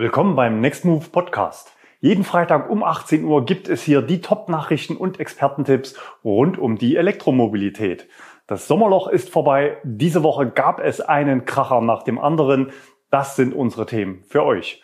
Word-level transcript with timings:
Willkommen 0.00 0.34
beim 0.34 0.62
Next 0.62 0.86
Move 0.86 1.10
Podcast. 1.12 1.76
Jeden 2.00 2.24
Freitag 2.24 2.70
um 2.70 2.82
18 2.82 3.22
Uhr 3.22 3.44
gibt 3.44 3.68
es 3.68 3.82
hier 3.82 4.00
die 4.00 4.22
Top-Nachrichten 4.22 4.96
und 4.96 5.20
Expertentipps 5.20 5.94
rund 6.24 6.56
um 6.56 6.78
die 6.78 6.96
Elektromobilität. 6.96 8.08
Das 8.46 8.66
Sommerloch 8.66 9.08
ist 9.08 9.28
vorbei. 9.28 9.76
Diese 9.84 10.22
Woche 10.22 10.48
gab 10.48 10.80
es 10.80 11.02
einen 11.02 11.44
Kracher 11.44 11.82
nach 11.82 12.02
dem 12.02 12.18
anderen. 12.18 12.72
Das 13.10 13.36
sind 13.36 13.52
unsere 13.54 13.84
Themen 13.84 14.24
für 14.26 14.42
euch. 14.42 14.82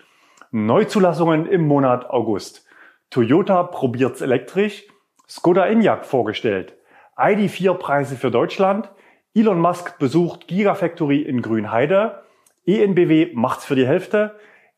Neuzulassungen 0.50 1.46
im 1.46 1.66
Monat 1.66 2.10
August. 2.10 2.66
Toyota 3.08 3.62
probiert's 3.62 4.20
elektrisch. 4.20 4.84
Skoda 5.26 5.64
Enyaq 5.64 6.04
vorgestellt. 6.04 6.74
ID4 7.16 7.72
Preise 7.72 8.16
für 8.16 8.30
Deutschland. 8.30 8.90
Elon 9.34 9.60
Musk 9.60 9.98
besucht 9.98 10.46
Gigafactory 10.46 11.22
in 11.22 11.40
Grünheide. 11.40 12.22
ENBW 12.66 13.30
macht's 13.32 13.64
für 13.64 13.76
die 13.76 13.86
Hälfte. 13.86 14.36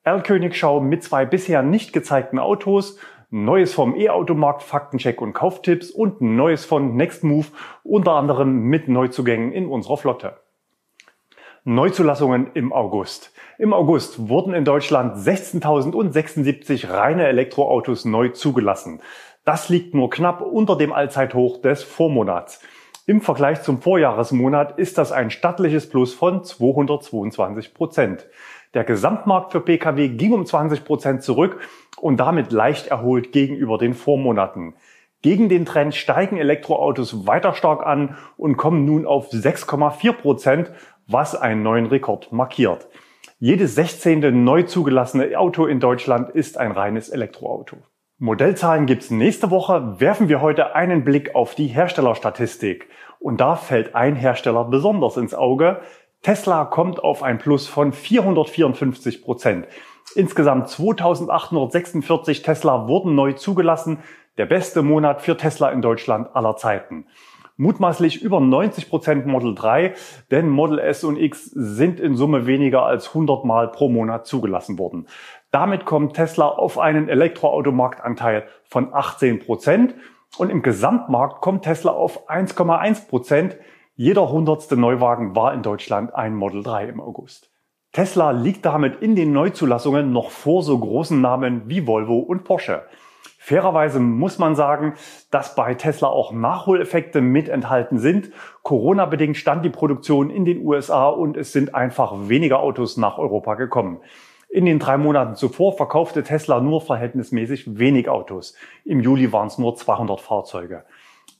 Erlkönigschau 0.08 0.80
mit 0.80 1.02
zwei 1.02 1.26
bisher 1.26 1.62
nicht 1.62 1.92
gezeigten 1.92 2.38
Autos, 2.38 2.98
Neues 3.28 3.74
vom 3.74 3.94
E-Automarkt, 3.94 4.62
Faktencheck 4.62 5.20
und 5.20 5.34
Kauftipps 5.34 5.90
und 5.90 6.22
Neues 6.22 6.64
von 6.64 6.96
Nextmove, 6.96 7.52
unter 7.84 8.12
anderem 8.12 8.62
mit 8.62 8.88
Neuzugängen 8.88 9.52
in 9.52 9.66
unserer 9.66 9.98
Flotte. 9.98 10.38
Neuzulassungen 11.64 12.52
im 12.54 12.72
August. 12.72 13.34
Im 13.58 13.74
August 13.74 14.30
wurden 14.30 14.54
in 14.54 14.64
Deutschland 14.64 15.18
16.076 15.18 16.90
reine 16.90 17.26
Elektroautos 17.26 18.06
neu 18.06 18.30
zugelassen. 18.30 19.02
Das 19.44 19.68
liegt 19.68 19.92
nur 19.94 20.08
knapp 20.08 20.40
unter 20.40 20.76
dem 20.76 20.94
Allzeithoch 20.94 21.60
des 21.60 21.82
Vormonats. 21.82 22.62
Im 23.08 23.22
Vergleich 23.22 23.62
zum 23.62 23.80
Vorjahresmonat 23.80 24.78
ist 24.78 24.96
das 24.98 25.12
ein 25.12 25.30
stattliches 25.30 25.88
Plus 25.88 26.12
von 26.12 26.44
222 26.44 27.72
Prozent. 27.72 28.26
Der 28.74 28.84
Gesamtmarkt 28.84 29.52
für 29.52 29.60
Pkw 29.60 30.08
ging 30.08 30.32
um 30.32 30.44
20 30.44 30.84
Prozent 30.84 31.22
zurück 31.22 31.60
und 32.00 32.18
damit 32.18 32.52
leicht 32.52 32.88
erholt 32.88 33.32
gegenüber 33.32 33.78
den 33.78 33.94
Vormonaten. 33.94 34.74
Gegen 35.22 35.48
den 35.48 35.66
Trend 35.66 35.94
steigen 35.94 36.36
Elektroautos 36.36 37.26
weiter 37.26 37.54
stark 37.54 37.84
an 37.84 38.16
und 38.36 38.56
kommen 38.56 38.84
nun 38.84 39.04
auf 39.06 39.30
6,4 39.30 40.12
Prozent, 40.12 40.70
was 41.08 41.34
einen 41.34 41.62
neuen 41.62 41.86
Rekord 41.86 42.30
markiert. 42.30 42.88
Jedes 43.40 43.74
16. 43.74 44.44
neu 44.44 44.64
zugelassene 44.64 45.36
Auto 45.38 45.66
in 45.66 45.80
Deutschland 45.80 46.30
ist 46.30 46.58
ein 46.58 46.72
reines 46.72 47.08
Elektroauto. 47.08 47.78
Modellzahlen 48.18 48.86
gibt's 48.86 49.10
nächste 49.10 49.50
Woche, 49.50 50.00
werfen 50.00 50.28
wir 50.28 50.40
heute 50.40 50.74
einen 50.74 51.04
Blick 51.04 51.36
auf 51.36 51.54
die 51.54 51.68
Herstellerstatistik. 51.68 52.88
Und 53.20 53.40
da 53.40 53.54
fällt 53.54 53.94
ein 53.94 54.16
Hersteller 54.16 54.64
besonders 54.64 55.16
ins 55.16 55.34
Auge, 55.34 55.80
Tesla 56.22 56.64
kommt 56.64 57.02
auf 57.02 57.22
ein 57.22 57.38
Plus 57.38 57.68
von 57.68 57.92
454 57.92 59.22
Prozent. 59.22 59.66
Insgesamt 60.14 60.68
2846 60.68 62.42
Tesla 62.42 62.88
wurden 62.88 63.14
neu 63.14 63.34
zugelassen. 63.34 63.98
Der 64.36 64.46
beste 64.46 64.82
Monat 64.82 65.22
für 65.22 65.36
Tesla 65.36 65.70
in 65.70 65.82
Deutschland 65.82 66.34
aller 66.34 66.56
Zeiten. 66.56 67.06
Mutmaßlich 67.56 68.22
über 68.22 68.38
90 68.38 68.88
Prozent 68.88 69.26
Model 69.26 69.52
3, 69.52 69.94
denn 70.30 70.48
Model 70.48 70.78
S 70.78 71.02
und 71.02 71.16
X 71.16 71.44
sind 71.44 71.98
in 71.98 72.14
Summe 72.14 72.46
weniger 72.46 72.84
als 72.84 73.08
100 73.08 73.44
Mal 73.44 73.68
pro 73.72 73.88
Monat 73.88 74.26
zugelassen 74.28 74.78
worden. 74.78 75.08
Damit 75.50 75.84
kommt 75.84 76.14
Tesla 76.14 76.46
auf 76.46 76.78
einen 76.78 77.08
Elektroautomarktanteil 77.08 78.46
von 78.64 78.94
18 78.94 79.40
Prozent 79.40 79.96
und 80.36 80.50
im 80.50 80.62
Gesamtmarkt 80.62 81.40
kommt 81.40 81.64
Tesla 81.64 81.90
auf 81.90 82.28
1,1 82.30 83.08
Prozent. 83.08 83.56
Jeder 84.00 84.30
hundertste 84.30 84.76
Neuwagen 84.76 85.34
war 85.34 85.52
in 85.52 85.62
Deutschland 85.62 86.14
ein 86.14 86.36
Model 86.36 86.62
3 86.62 86.84
im 86.84 87.00
August. 87.00 87.50
Tesla 87.90 88.30
liegt 88.30 88.64
damit 88.64 89.02
in 89.02 89.16
den 89.16 89.32
Neuzulassungen 89.32 90.12
noch 90.12 90.30
vor 90.30 90.62
so 90.62 90.78
großen 90.78 91.20
Namen 91.20 91.62
wie 91.66 91.84
Volvo 91.84 92.20
und 92.20 92.44
Porsche. 92.44 92.84
Fairerweise 93.40 93.98
muss 93.98 94.38
man 94.38 94.54
sagen, 94.54 94.94
dass 95.32 95.56
bei 95.56 95.74
Tesla 95.74 96.06
auch 96.06 96.30
Nachholeffekte 96.30 97.20
mit 97.20 97.48
enthalten 97.48 97.98
sind. 97.98 98.30
Corona-bedingt 98.62 99.36
stand 99.36 99.64
die 99.64 99.70
Produktion 99.70 100.30
in 100.30 100.44
den 100.44 100.64
USA 100.64 101.08
und 101.08 101.36
es 101.36 101.52
sind 101.52 101.74
einfach 101.74 102.28
weniger 102.28 102.60
Autos 102.60 102.98
nach 102.98 103.18
Europa 103.18 103.56
gekommen. 103.56 103.98
In 104.48 104.64
den 104.64 104.78
drei 104.78 104.96
Monaten 104.96 105.34
zuvor 105.34 105.76
verkaufte 105.76 106.22
Tesla 106.22 106.60
nur 106.60 106.82
verhältnismäßig 106.82 107.80
wenig 107.80 108.08
Autos. 108.08 108.54
Im 108.84 109.00
Juli 109.00 109.32
waren 109.32 109.48
es 109.48 109.58
nur 109.58 109.74
200 109.74 110.20
Fahrzeuge. 110.20 110.84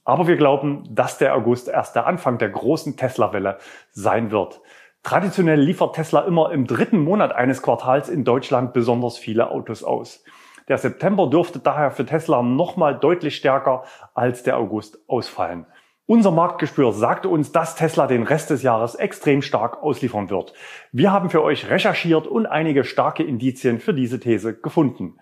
Aber 0.08 0.26
wir 0.26 0.36
glauben, 0.36 0.84
dass 0.88 1.18
der 1.18 1.36
August 1.36 1.68
erst 1.68 1.94
der 1.94 2.06
Anfang 2.06 2.38
der 2.38 2.48
großen 2.48 2.96
Tesla-Welle 2.96 3.58
sein 3.90 4.30
wird. 4.30 4.62
Traditionell 5.02 5.60
liefert 5.60 5.96
Tesla 5.96 6.22
immer 6.22 6.50
im 6.50 6.66
dritten 6.66 7.00
Monat 7.04 7.32
eines 7.32 7.60
Quartals 7.60 8.08
in 8.08 8.24
Deutschland 8.24 8.72
besonders 8.72 9.18
viele 9.18 9.50
Autos 9.50 9.84
aus. 9.84 10.24
Der 10.66 10.78
September 10.78 11.28
dürfte 11.28 11.58
daher 11.58 11.90
für 11.90 12.06
Tesla 12.06 12.40
nochmal 12.40 12.98
deutlich 12.98 13.36
stärker 13.36 13.84
als 14.14 14.42
der 14.42 14.56
August 14.56 14.98
ausfallen. 15.08 15.66
Unser 16.06 16.30
Marktgespür 16.30 16.94
sagte 16.94 17.28
uns, 17.28 17.52
dass 17.52 17.74
Tesla 17.74 18.06
den 18.06 18.22
Rest 18.22 18.48
des 18.48 18.62
Jahres 18.62 18.94
extrem 18.94 19.42
stark 19.42 19.82
ausliefern 19.82 20.30
wird. 20.30 20.54
Wir 20.90 21.12
haben 21.12 21.28
für 21.28 21.42
euch 21.42 21.68
recherchiert 21.68 22.26
und 22.26 22.46
einige 22.46 22.84
starke 22.84 23.24
Indizien 23.24 23.78
für 23.78 23.92
diese 23.92 24.18
These 24.18 24.58
gefunden. 24.58 25.18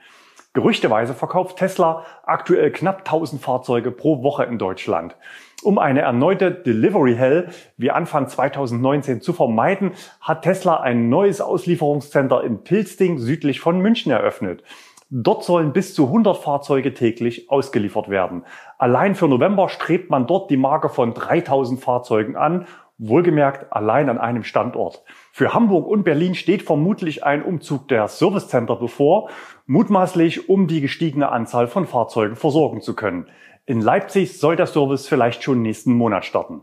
Gerüchteweise 0.56 1.12
verkauft 1.12 1.58
Tesla 1.58 2.06
aktuell 2.24 2.70
knapp 2.70 3.00
1000 3.00 3.42
Fahrzeuge 3.42 3.90
pro 3.90 4.22
Woche 4.22 4.44
in 4.44 4.56
Deutschland. 4.56 5.14
Um 5.62 5.78
eine 5.78 6.00
erneute 6.00 6.50
Delivery 6.50 7.14
Hell 7.14 7.50
wie 7.76 7.90
Anfang 7.90 8.26
2019 8.26 9.20
zu 9.20 9.34
vermeiden, 9.34 9.92
hat 10.18 10.44
Tesla 10.44 10.80
ein 10.80 11.10
neues 11.10 11.42
Auslieferungscenter 11.42 12.42
in 12.42 12.64
Pilsting 12.64 13.18
südlich 13.18 13.60
von 13.60 13.80
München 13.80 14.10
eröffnet. 14.10 14.62
Dort 15.10 15.44
sollen 15.44 15.74
bis 15.74 15.94
zu 15.94 16.06
100 16.06 16.38
Fahrzeuge 16.38 16.94
täglich 16.94 17.50
ausgeliefert 17.50 18.08
werden. 18.08 18.42
Allein 18.78 19.14
für 19.14 19.28
November 19.28 19.68
strebt 19.68 20.08
man 20.08 20.26
dort 20.26 20.50
die 20.50 20.56
Marke 20.56 20.88
von 20.88 21.12
3000 21.12 21.78
Fahrzeugen 21.78 22.34
an 22.34 22.66
Wohlgemerkt 22.98 23.72
allein 23.72 24.08
an 24.08 24.18
einem 24.18 24.42
Standort. 24.42 25.02
Für 25.30 25.52
Hamburg 25.52 25.86
und 25.86 26.04
Berlin 26.04 26.34
steht 26.34 26.62
vermutlich 26.62 27.24
ein 27.24 27.42
Umzug 27.42 27.88
der 27.88 28.08
Service 28.08 28.48
Center 28.48 28.76
bevor, 28.76 29.28
mutmaßlich 29.66 30.48
um 30.48 30.66
die 30.66 30.80
gestiegene 30.80 31.30
Anzahl 31.30 31.66
von 31.66 31.86
Fahrzeugen 31.86 32.36
versorgen 32.36 32.80
zu 32.80 32.94
können. 32.94 33.26
In 33.68 33.80
Leipzig 33.80 34.38
soll 34.38 34.54
der 34.56 34.66
Service 34.66 35.08
vielleicht 35.08 35.42
schon 35.42 35.60
nächsten 35.60 35.92
Monat 35.92 36.24
starten. 36.24 36.62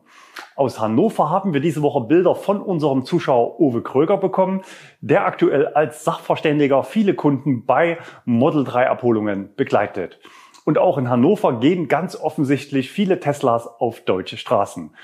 Aus 0.56 0.80
Hannover 0.80 1.30
haben 1.30 1.54
wir 1.54 1.60
diese 1.60 1.82
Woche 1.82 2.02
Bilder 2.02 2.34
von 2.34 2.62
unserem 2.62 3.04
Zuschauer 3.04 3.60
Uwe 3.60 3.84
Kröger 3.84 4.18
bekommen, 4.18 4.62
der 5.02 5.26
aktuell 5.26 5.68
als 5.68 6.04
Sachverständiger 6.06 6.84
viele 6.84 7.14
Kunden 7.14 7.66
bei 7.66 7.98
Model 8.24 8.64
3 8.64 8.90
Abholungen 8.90 9.54
begleitet. 9.56 10.20
Und 10.66 10.78
auch 10.78 10.98
in 10.98 11.10
Hannover 11.10 11.60
gehen 11.60 11.90
ganz 11.90 12.16
offensichtlich 12.16 12.90
viele 12.90 13.20
Teslas 13.20 13.68
auf 13.68 14.02
deutsche 14.02 14.38
Straßen. 14.38 14.96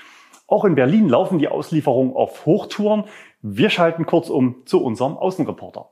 Auch 0.50 0.64
in 0.64 0.74
Berlin 0.74 1.08
laufen 1.08 1.38
die 1.38 1.46
Auslieferungen 1.46 2.16
auf 2.16 2.44
Hochtouren. 2.44 3.04
Wir 3.40 3.70
schalten 3.70 4.04
kurz 4.04 4.28
um 4.28 4.66
zu 4.66 4.82
unserem 4.82 5.16
Außenreporter. 5.16 5.88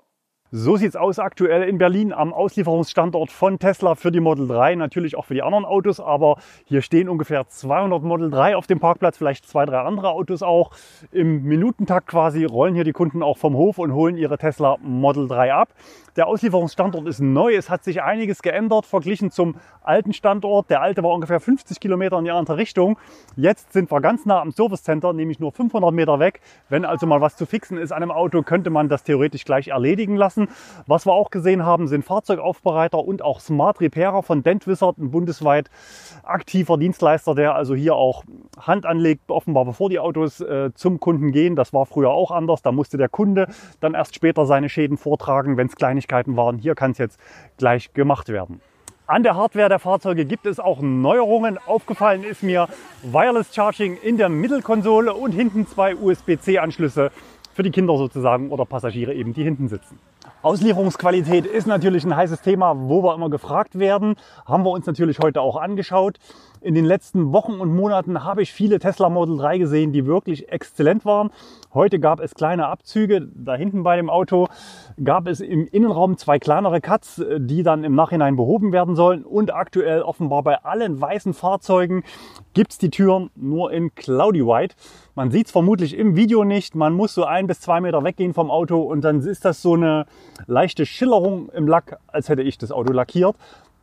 So 0.51 0.79
sieht's 0.79 0.97
aus 0.97 1.19
aktuell 1.19 1.69
in 1.69 1.77
Berlin 1.77 2.11
am 2.11 2.33
Auslieferungsstandort 2.33 3.31
von 3.31 3.59
Tesla 3.59 3.97
für 3.97 4.11
die 4.11 4.21
Model 4.21 4.49
3, 4.49 4.77
natürlich 4.77 5.15
auch 5.15 5.27
für 5.27 5.35
die 5.35 5.43
anderen 5.43 5.67
Autos, 5.67 6.01
aber 6.01 6.39
hier 6.65 6.81
stehen 6.81 7.11
ungefähr 7.11 7.47
200 7.47 8.03
Model 8.03 8.31
3 8.31 8.57
auf 8.57 8.67
dem 8.67 8.81
Parkplatz, 8.81 9.19
vielleicht 9.19 9.45
zwei, 9.45 9.67
drei 9.67 9.81
andere 9.81 10.09
Autos 10.09 10.43
auch. 10.43 10.71
Im 11.13 11.43
Minutentakt 11.43 12.07
quasi 12.07 12.47
rollen 12.47 12.75
hier 12.75 12.85
die 12.85 12.93
Kunden 12.93 13.23
auch 13.23 13.37
vom 13.37 13.57
Hof 13.57 13.77
und 13.77 13.93
holen 13.93 14.17
ihre 14.17 14.39
Tesla 14.39 14.79
Model 14.81 15.29
3 15.29 15.53
ab. 15.53 15.69
Der 16.17 16.27
Auslieferungsstandort 16.27 17.07
ist 17.07 17.21
neu, 17.21 17.55
es 17.55 17.69
hat 17.69 17.85
sich 17.85 18.03
einiges 18.03 18.41
geändert 18.41 18.87
verglichen 18.87 19.31
zum 19.31 19.57
alten 19.83 20.15
Standort. 20.15 20.71
Der 20.71 20.81
alte 20.81 21.03
war 21.03 21.13
ungefähr 21.13 21.41
50 21.41 21.79
Kilometer 21.79 22.19
in 22.19 22.25
die 22.25 22.31
andere 22.31 22.57
Richtung. 22.57 22.99
Jetzt 23.37 23.75
sind 23.75 23.93
wir 23.93 24.01
ganz 24.01 24.25
nah 24.25 24.41
am 24.41 24.51
Service 24.51 24.83
Center, 24.83 25.13
nämlich 25.13 25.41
nur 25.41 25.53
500 25.53 25.93
Meter 25.93 26.19
weg. 26.19 26.41
Wenn 26.71 26.87
also 26.87 27.07
mal 27.07 27.21
was 27.21 27.37
zu 27.37 27.45
fixen 27.45 27.77
ist 27.77 27.93
an 27.93 28.03
einem 28.03 28.11
Auto, 28.11 28.43
könnte 28.43 28.71
man 28.71 28.89
das 28.89 29.05
theoretisch 29.05 29.45
gleich 29.45 29.69
erledigen 29.69 30.17
lassen 30.17 30.38
lassen. 30.39 30.49
Was 30.87 31.07
wir 31.07 31.13
auch 31.13 31.31
gesehen 31.31 31.65
haben, 31.65 31.89
sind 31.89 32.05
Fahrzeugaufbereiter 32.05 32.99
und 32.99 33.23
auch 33.23 33.41
Smart 33.41 33.81
Repairer 33.81 34.23
von 34.23 34.43
Dentwizard, 34.43 34.99
ein 34.99 35.11
bundesweit 35.11 35.71
aktiver 36.23 36.79
Dienstleister, 36.79 37.35
der 37.35 37.55
also 37.55 37.75
hier 37.75 37.95
auch 37.95 38.25
Hand 38.61 38.87
anlegt, 38.87 39.31
offenbar 39.31 39.65
bevor 39.65 39.91
die 39.91 39.99
Autos 39.99 40.41
äh, 40.41 40.71
zum 40.75 41.01
Kunden 41.01 41.33
gehen. 41.33 41.57
Das 41.57 41.73
war 41.73 41.87
früher 41.87 42.11
auch 42.11 42.31
anders. 42.31 42.63
Da 42.63 42.73
musste 42.73 42.97
der 42.97 43.09
Kunde 43.09 43.49
dann 43.81 43.95
erst 43.95 44.15
später 44.15 44.47
seine 44.47 44.69
Schäden 44.69 44.97
vortragen, 44.97 45.57
wenn 45.57 45.67
es 45.67 45.77
Kleinigkeiten 45.77 46.37
waren. 46.37 46.59
Hier 46.59 46.75
kann 46.75 46.93
es 46.93 46.99
jetzt 46.99 47.19
gleich 47.57 47.93
gemacht 47.93 48.29
werden. 48.29 48.61
An 49.07 49.23
der 49.23 49.37
Hardware 49.37 49.71
der 49.71 49.79
Fahrzeuge 49.79 50.27
gibt 50.27 50.45
es 50.45 50.61
auch 50.61 50.83
Neuerungen. 50.83 51.57
Aufgefallen 51.57 52.25
ist 52.25 52.43
mir 52.43 52.69
Wireless 53.03 53.55
Charging 53.55 53.97
in 53.97 54.19
der 54.19 54.29
Mittelkonsole 54.29 55.15
und 55.15 55.33
hinten 55.33 55.67
zwei 55.67 55.97
USB-C-Anschlüsse 55.97 57.11
für 57.59 57.65
die 57.65 57.73
Kinder 57.73 57.97
sozusagen 57.97 58.51
oder 58.51 58.65
Passagiere 58.65 59.13
eben, 59.13 59.33
die 59.33 59.43
hinten 59.43 59.67
sitzen. 59.67 59.99
Auslieferungsqualität 60.41 61.47
ist 61.47 61.67
natürlich 61.67 62.05
ein 62.05 62.15
heißes 62.15 62.43
Thema, 62.43 62.75
wo 62.77 63.03
wir 63.03 63.13
immer 63.15 63.29
gefragt 63.29 63.79
werden. 63.79 64.15
Haben 64.47 64.65
wir 64.65 64.71
uns 64.71 64.87
natürlich 64.87 65.19
heute 65.19 65.41
auch 65.41 65.57
angeschaut. 65.57 66.19
In 66.61 66.75
den 66.75 66.85
letzten 66.85 67.33
Wochen 67.33 67.61
und 67.61 67.73
Monaten 67.73 68.25
habe 68.25 68.43
ich 68.43 68.53
viele 68.53 68.81
Tesla 68.81 69.09
Model 69.09 69.39
3 69.39 69.59
gesehen, 69.59 69.93
die 69.93 70.07
wirklich 70.07 70.51
exzellent 70.51 71.05
waren. 71.05 71.31
Heute 71.73 72.01
gab 72.01 72.19
es 72.19 72.35
kleine 72.35 72.67
Abzüge. 72.67 73.29
Da 73.33 73.55
hinten 73.55 73.85
bei 73.85 73.97
dem 73.97 74.11
Auto 74.11 74.49
gab 75.03 75.29
es 75.29 75.41
im 75.41 75.69
Innenraum 75.69 76.17
zwei 76.17 76.41
kleinere 76.41 76.81
Cuts, 76.81 77.23
die 77.39 77.63
dann 77.63 77.85
im 77.85 77.95
Nachhinein 77.95 78.35
behoben 78.35 78.73
werden 78.73 78.97
sollen. 78.97 79.25
Und 79.25 79.55
aktuell 79.55 80.03
offenbar 80.03 80.43
bei 80.43 80.57
allen 80.65 81.01
weißen 81.01 81.33
Fahrzeugen 81.33 82.03
gibt 82.55 82.73
es 82.73 82.79
die 82.79 82.91
Türen 82.91 83.31
nur 83.37 83.71
in 83.71 83.95
Cloudy 83.95 84.45
White. 84.45 84.75
Man 85.15 85.31
sieht 85.31 85.47
es 85.47 85.53
vermutlich 85.53 85.97
im 85.97 86.17
Video 86.17 86.43
nicht. 86.43 86.75
Man 86.75 86.93
muss 86.93 87.15
so 87.15 87.25
ein 87.25 87.47
bis 87.47 87.61
zwei 87.61 87.81
Meter 87.81 88.03
weggehen 88.03 88.35
vom 88.35 88.51
Auto 88.51 88.81
und 88.81 89.03
dann 89.03 89.21
ist 89.21 89.45
das 89.45 89.63
so 89.63 89.75
eine 89.75 90.07
leichte 90.47 90.87
Schillerung 90.87 91.51
im 91.51 91.69
Lack, 91.69 92.01
als 92.09 92.29
hätte 92.29 92.43
ich 92.43 92.59
das 92.59 92.73
Auto 92.73 92.93
lackiert. 92.93 93.37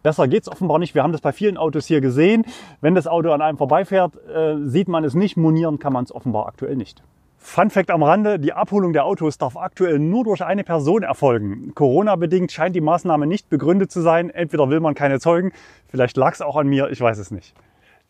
Besser 0.05 0.27
geht's 0.27 0.47
offenbar 0.47 0.77
nicht. 0.77 0.93
Wir 0.93 1.01
haben 1.01 1.13
das 1.13 1.21
bei 1.21 1.31
vielen 1.31 1.57
Autos 1.57 1.87
hier 1.87 1.99
gesehen. 1.99 2.45
Wenn 2.79 2.93
das 2.93 3.07
Auto 3.07 3.31
an 3.31 3.41
einem 3.41 3.57
vorbeifährt, 3.57 4.13
äh, 4.27 4.57
sieht 4.59 4.87
man 4.87 5.03
es 5.03 5.15
nicht. 5.15 5.35
Monieren 5.35 5.79
kann 5.79 5.93
man 5.93 6.03
es 6.03 6.13
offenbar 6.13 6.45
aktuell 6.45 6.75
nicht. 6.75 7.01
Fun 7.39 7.71
Fact 7.71 7.89
am 7.89 8.03
Rande, 8.03 8.37
die 8.37 8.53
Abholung 8.53 8.93
der 8.93 9.03
Autos 9.05 9.39
darf 9.39 9.57
aktuell 9.57 9.97
nur 9.97 10.23
durch 10.23 10.45
eine 10.45 10.63
Person 10.63 11.01
erfolgen. 11.01 11.71
Corona-bedingt 11.73 12.51
scheint 12.51 12.75
die 12.75 12.81
Maßnahme 12.81 13.25
nicht 13.25 13.49
begründet 13.49 13.91
zu 13.91 14.01
sein. 14.01 14.29
Entweder 14.29 14.69
will 14.69 14.79
man 14.79 14.93
keine 14.93 15.19
Zeugen, 15.19 15.53
vielleicht 15.87 16.17
lag 16.17 16.33
es 16.33 16.41
auch 16.43 16.55
an 16.55 16.67
mir, 16.67 16.91
ich 16.91 17.01
weiß 17.01 17.17
es 17.17 17.31
nicht. 17.31 17.55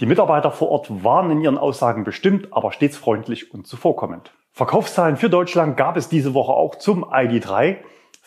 Die 0.02 0.06
Mitarbeiter 0.06 0.52
vor 0.52 0.72
Ort 0.72 1.06
waren 1.06 1.32
in 1.32 1.40
ihren 1.40 1.58
Aussagen 1.58 2.04
bestimmt, 2.04 2.50
aber 2.52 2.74
stets 2.74 2.98
freundlich 2.98 3.54
und 3.54 3.68
zuvorkommend. 3.68 4.34
Verkaufszahlen 4.52 5.16
für 5.16 5.30
Deutschland 5.30 5.78
gab 5.78 5.96
es 5.96 6.10
diese 6.10 6.34
Woche 6.34 6.52
auch 6.52 6.76
zum 6.76 7.06
ID3. 7.06 7.78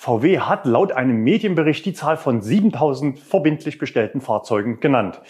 VW 0.00 0.38
hat 0.38 0.64
laut 0.64 0.92
einem 0.92 1.24
Medienbericht 1.24 1.84
die 1.84 1.92
Zahl 1.92 2.16
von 2.16 2.40
7000 2.40 3.18
verbindlich 3.18 3.78
bestellten 3.78 4.20
Fahrzeugen 4.20 4.78
genannt. 4.78 5.20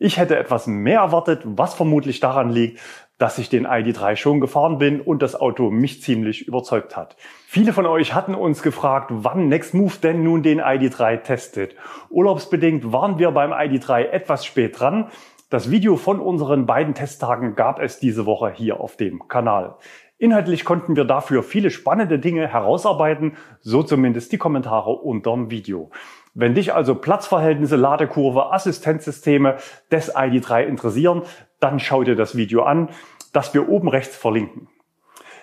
Ich 0.00 0.18
hätte 0.18 0.36
etwas 0.36 0.66
mehr 0.66 0.98
erwartet, 0.98 1.42
was 1.44 1.74
vermutlich 1.74 2.18
daran 2.18 2.50
liegt, 2.50 2.80
dass 3.18 3.38
ich 3.38 3.48
den 3.48 3.64
ID3 3.64 4.16
schon 4.16 4.40
gefahren 4.40 4.78
bin 4.78 5.00
und 5.00 5.22
das 5.22 5.40
Auto 5.40 5.70
mich 5.70 6.02
ziemlich 6.02 6.48
überzeugt 6.48 6.96
hat. 6.96 7.16
Viele 7.46 7.72
von 7.72 7.86
euch 7.86 8.12
hatten 8.12 8.34
uns 8.34 8.62
gefragt, 8.62 9.12
wann 9.12 9.46
Nextmove 9.46 10.00
denn 10.00 10.24
nun 10.24 10.42
den 10.42 10.60
ID3 10.60 11.18
testet. 11.18 11.76
Urlaubsbedingt 12.10 12.92
waren 12.92 13.20
wir 13.20 13.30
beim 13.30 13.52
ID3 13.52 14.00
etwas 14.08 14.44
spät 14.44 14.80
dran. 14.80 15.12
Das 15.48 15.70
Video 15.70 15.94
von 15.94 16.18
unseren 16.18 16.66
beiden 16.66 16.94
Testtagen 16.94 17.54
gab 17.54 17.78
es 17.78 18.00
diese 18.00 18.26
Woche 18.26 18.50
hier 18.50 18.80
auf 18.80 18.96
dem 18.96 19.28
Kanal. 19.28 19.76
Inhaltlich 20.20 20.64
konnten 20.64 20.96
wir 20.96 21.04
dafür 21.04 21.44
viele 21.44 21.70
spannende 21.70 22.18
Dinge 22.18 22.48
herausarbeiten, 22.48 23.36
so 23.60 23.84
zumindest 23.84 24.32
die 24.32 24.38
Kommentare 24.38 24.90
unterm 24.90 25.50
Video. 25.52 25.90
Wenn 26.34 26.56
dich 26.56 26.74
also 26.74 26.96
Platzverhältnisse, 26.96 27.76
Ladekurve, 27.76 28.52
Assistenzsysteme 28.52 29.58
des 29.92 30.16
ID3 30.16 30.64
interessieren, 30.64 31.22
dann 31.60 31.78
schau 31.78 32.02
dir 32.02 32.16
das 32.16 32.36
Video 32.36 32.64
an, 32.64 32.88
das 33.32 33.54
wir 33.54 33.68
oben 33.68 33.88
rechts 33.88 34.16
verlinken. 34.16 34.68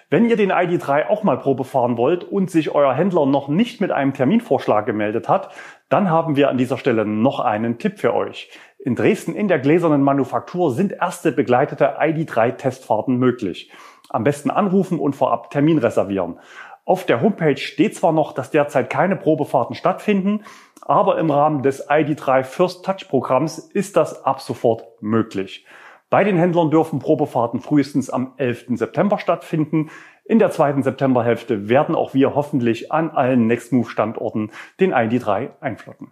Wenn 0.09 0.29
ihr 0.29 0.35
den 0.35 0.51
ID3 0.51 1.07
auch 1.07 1.23
mal 1.23 1.39
Probe 1.39 1.63
fahren 1.63 1.97
wollt 1.97 2.23
und 2.23 2.51
sich 2.51 2.75
euer 2.75 2.93
Händler 2.93 3.25
noch 3.25 3.47
nicht 3.47 3.81
mit 3.81 3.91
einem 3.91 4.13
Terminvorschlag 4.13 4.85
gemeldet 4.85 5.29
hat, 5.29 5.51
dann 5.89 6.09
haben 6.09 6.35
wir 6.35 6.49
an 6.49 6.57
dieser 6.57 6.77
Stelle 6.77 7.05
noch 7.05 7.39
einen 7.39 7.79
Tipp 7.79 7.97
für 7.97 8.13
euch. 8.13 8.51
In 8.77 8.95
Dresden 8.95 9.33
in 9.33 9.47
der 9.47 9.57
gläsernen 9.57 10.03
Manufaktur 10.03 10.71
sind 10.71 10.91
erste 10.91 11.31
begleitete 11.31 11.97
ID3-Testfahrten 11.99 13.17
möglich. 13.17 13.71
Am 14.09 14.23
besten 14.23 14.51
anrufen 14.51 14.99
und 14.99 15.15
vorab 15.15 15.49
Termin 15.49 15.77
reservieren. 15.77 16.39
Auf 16.85 17.05
der 17.05 17.21
Homepage 17.21 17.57
steht 17.57 17.95
zwar 17.95 18.11
noch, 18.11 18.33
dass 18.33 18.51
derzeit 18.51 18.89
keine 18.89 19.15
Probefahrten 19.15 19.75
stattfinden, 19.75 20.43
aber 20.81 21.17
im 21.17 21.31
Rahmen 21.31 21.63
des 21.63 21.89
ID3 21.89 22.43
First 22.43 22.85
Touch 22.85 23.07
Programms 23.09 23.57
ist 23.57 23.97
das 23.97 24.23
ab 24.23 24.39
sofort 24.39 24.85
möglich. 25.01 25.65
Bei 26.11 26.23
den 26.23 26.37
Händlern 26.37 26.69
dürfen 26.69 26.99
Probefahrten 26.99 27.59
frühestens 27.59 28.11
am 28.11 28.33
11. 28.37 28.77
September 28.77 29.17
stattfinden. 29.17 29.89
In 30.23 30.37
der 30.37 30.51
zweiten 30.51 30.83
Septemberhälfte 30.83 31.67
werden 31.67 31.95
auch 31.95 32.13
wir 32.13 32.35
hoffentlich 32.35 32.91
an 32.91 33.09
allen 33.09 33.47
Nextmove 33.47 33.89
Standorten 33.89 34.51
den 34.79 34.93
ID3 34.93 35.59
einflotten. 35.59 36.11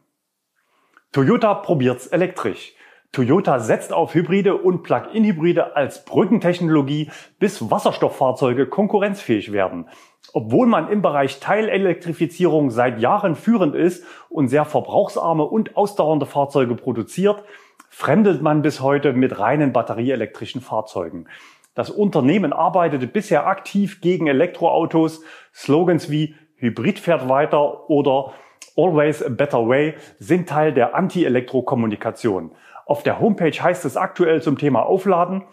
Toyota 1.11 1.53
probiert's 1.53 2.07
elektrisch. 2.07 2.73
Toyota 3.13 3.59
setzt 3.59 3.93
auf 3.93 4.15
Hybride 4.15 4.57
und 4.57 4.81
Plug-in-Hybride 4.81 5.75
als 5.75 6.03
Brückentechnologie, 6.03 7.11
bis 7.37 7.69
Wasserstofffahrzeuge 7.69 8.65
konkurrenzfähig 8.65 9.51
werden. 9.51 9.87
Obwohl 10.33 10.65
man 10.65 10.89
im 10.89 11.03
Bereich 11.03 11.39
Teilelektrifizierung 11.39 12.71
seit 12.71 12.99
Jahren 12.99 13.35
führend 13.35 13.75
ist 13.75 14.03
und 14.29 14.47
sehr 14.47 14.65
verbrauchsarme 14.65 15.43
und 15.43 15.77
ausdauernde 15.77 16.25
Fahrzeuge 16.25 16.73
produziert, 16.73 17.43
fremdelt 17.87 18.41
man 18.41 18.63
bis 18.63 18.81
heute 18.81 19.13
mit 19.13 19.37
reinen 19.37 19.73
batterieelektrischen 19.73 20.61
Fahrzeugen. 20.61 21.27
Das 21.75 21.91
Unternehmen 21.91 22.51
arbeitete 22.51 23.05
bisher 23.05 23.45
aktiv 23.45 24.01
gegen 24.01 24.25
Elektroautos. 24.25 25.21
Slogans 25.53 26.09
wie 26.09 26.33
Hybrid 26.55 26.97
fährt 26.97 27.29
weiter 27.29 27.91
oder 27.91 28.33
Always 28.75 29.21
a 29.21 29.29
Better 29.29 29.67
Way 29.67 29.93
sind 30.17 30.49
Teil 30.49 30.73
der 30.73 30.95
Anti-Elektro-Kommunikation. 30.95 32.53
Auf 32.85 33.03
der 33.03 33.19
Homepage 33.19 33.51
heißt 33.51 33.85
es 33.85 33.97
aktuell 33.97 34.41
zum 34.41 34.57
Thema 34.57 34.85
Aufladen, 34.85 35.43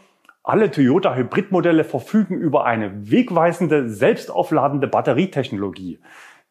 alle 0.43 0.71
Toyota 0.71 1.15
Hybridmodelle 1.15 1.85
verfügen 1.85 2.39
über 2.39 2.65
eine 2.65 3.11
wegweisende, 3.11 3.89
selbstaufladende 3.89 4.89
Batterietechnologie. 4.89 6.01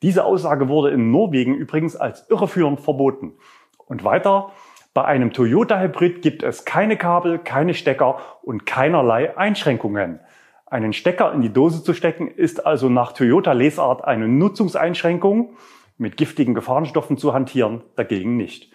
Diese 0.02 0.24
Aussage 0.24 0.70
wurde 0.70 0.92
in 0.92 1.12
Norwegen 1.12 1.56
übrigens 1.56 1.96
als 1.96 2.30
irreführend 2.30 2.80
verboten. 2.80 3.34
Und 3.88 4.04
weiter, 4.04 4.52
bei 4.94 5.04
einem 5.06 5.34
Toyota 5.34 5.80
Hybrid 5.80 6.22
gibt 6.22 6.44
es 6.44 6.66
keine 6.66 6.98
Kabel, 6.98 7.40
keine 7.40 7.74
Stecker 7.74 8.20
und 8.44 8.66
keinerlei 8.66 9.38
Einschränkungen. 9.38 10.20
Einen 10.68 10.94
Stecker 10.94 11.34
in 11.34 11.42
die 11.42 11.52
Dose 11.52 11.84
zu 11.84 11.94
stecken 11.94 12.28
ist 12.28 12.66
also 12.66 12.90
nach 12.90 13.14
Toyota 13.14 13.54
Lesart 13.54 14.04
eine 14.06 14.28
Nutzungseinschränkung. 14.28 15.58
Mit 15.98 16.16
giftigen 16.16 16.54
Gefahrenstoffen 16.54 17.18
zu 17.18 17.34
hantieren 17.34 17.82
dagegen 17.96 18.38
nicht. 18.38 18.72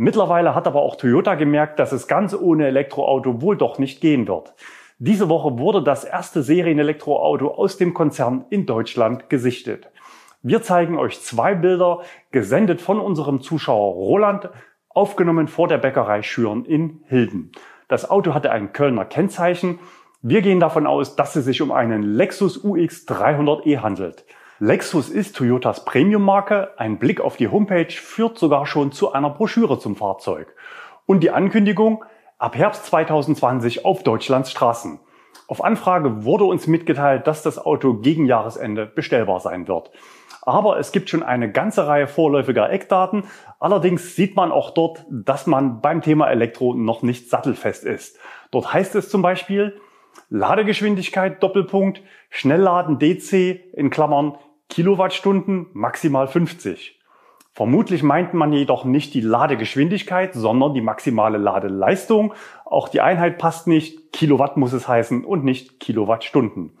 Mittlerweile 0.00 0.54
hat 0.54 0.68
aber 0.68 0.82
auch 0.82 0.94
Toyota 0.94 1.34
gemerkt, 1.34 1.80
dass 1.80 1.90
es 1.90 2.06
ganz 2.06 2.32
ohne 2.32 2.68
Elektroauto 2.68 3.42
wohl 3.42 3.56
doch 3.56 3.80
nicht 3.80 4.00
gehen 4.00 4.28
wird. 4.28 4.54
Diese 5.00 5.28
Woche 5.28 5.58
wurde 5.58 5.82
das 5.82 6.04
erste 6.04 6.44
Serienelektroauto 6.44 7.48
aus 7.48 7.78
dem 7.78 7.94
Konzern 7.94 8.44
in 8.48 8.64
Deutschland 8.64 9.28
gesichtet. 9.28 9.90
Wir 10.40 10.62
zeigen 10.62 10.96
euch 10.96 11.20
zwei 11.20 11.56
Bilder, 11.56 12.02
gesendet 12.30 12.80
von 12.80 13.00
unserem 13.00 13.40
Zuschauer 13.40 13.94
Roland, 13.94 14.50
aufgenommen 14.88 15.48
vor 15.48 15.66
der 15.66 15.78
Bäckerei 15.78 16.22
Schüren 16.22 16.64
in 16.64 17.02
Hilden. 17.06 17.50
Das 17.88 18.08
Auto 18.08 18.34
hatte 18.34 18.52
ein 18.52 18.72
Kölner 18.72 19.04
Kennzeichen. 19.04 19.80
Wir 20.22 20.42
gehen 20.42 20.60
davon 20.60 20.86
aus, 20.86 21.16
dass 21.16 21.34
es 21.34 21.44
sich 21.44 21.60
um 21.60 21.72
einen 21.72 22.04
Lexus 22.04 22.62
UX 22.62 23.04
300e 23.08 23.78
handelt. 23.78 24.24
Lexus 24.60 25.08
ist 25.08 25.36
Toyotas 25.36 25.84
Premium-Marke. 25.84 26.70
Ein 26.78 26.98
Blick 26.98 27.20
auf 27.20 27.36
die 27.36 27.46
Homepage 27.46 27.92
führt 27.92 28.38
sogar 28.38 28.66
schon 28.66 28.90
zu 28.90 29.12
einer 29.12 29.30
Broschüre 29.30 29.78
zum 29.78 29.94
Fahrzeug. 29.94 30.52
Und 31.06 31.20
die 31.20 31.30
Ankündigung, 31.30 32.04
ab 32.38 32.56
Herbst 32.56 32.86
2020 32.86 33.84
auf 33.84 34.02
Deutschlands 34.02 34.50
Straßen. 34.50 34.98
Auf 35.46 35.62
Anfrage 35.62 36.24
wurde 36.24 36.42
uns 36.42 36.66
mitgeteilt, 36.66 37.28
dass 37.28 37.44
das 37.44 37.64
Auto 37.64 37.94
gegen 37.94 38.26
Jahresende 38.26 38.84
bestellbar 38.84 39.38
sein 39.38 39.68
wird. 39.68 39.92
Aber 40.42 40.76
es 40.80 40.90
gibt 40.90 41.08
schon 41.08 41.22
eine 41.22 41.52
ganze 41.52 41.86
Reihe 41.86 42.08
vorläufiger 42.08 42.68
Eckdaten. 42.68 43.24
Allerdings 43.60 44.16
sieht 44.16 44.34
man 44.34 44.50
auch 44.50 44.70
dort, 44.70 45.06
dass 45.08 45.46
man 45.46 45.80
beim 45.80 46.02
Thema 46.02 46.32
Elektro 46.32 46.74
noch 46.74 47.02
nicht 47.02 47.30
sattelfest 47.30 47.84
ist. 47.84 48.18
Dort 48.50 48.72
heißt 48.72 48.96
es 48.96 49.08
zum 49.08 49.22
Beispiel, 49.22 49.80
Ladegeschwindigkeit 50.30 51.40
Doppelpunkt, 51.44 52.02
Schnellladen 52.28 52.98
DC 52.98 53.60
in 53.72 53.90
Klammern 53.90 54.36
Kilowattstunden 54.68 55.66
maximal 55.72 56.28
50. 56.28 57.00
Vermutlich 57.52 58.02
meint 58.02 58.34
man 58.34 58.52
jedoch 58.52 58.84
nicht 58.84 59.14
die 59.14 59.20
Ladegeschwindigkeit, 59.20 60.34
sondern 60.34 60.74
die 60.74 60.80
maximale 60.80 61.38
Ladeleistung. 61.38 62.34
Auch 62.64 62.88
die 62.88 63.00
Einheit 63.00 63.38
passt 63.38 63.66
nicht. 63.66 64.12
Kilowatt 64.12 64.56
muss 64.56 64.72
es 64.72 64.86
heißen 64.86 65.24
und 65.24 65.42
nicht 65.42 65.80
Kilowattstunden. 65.80 66.78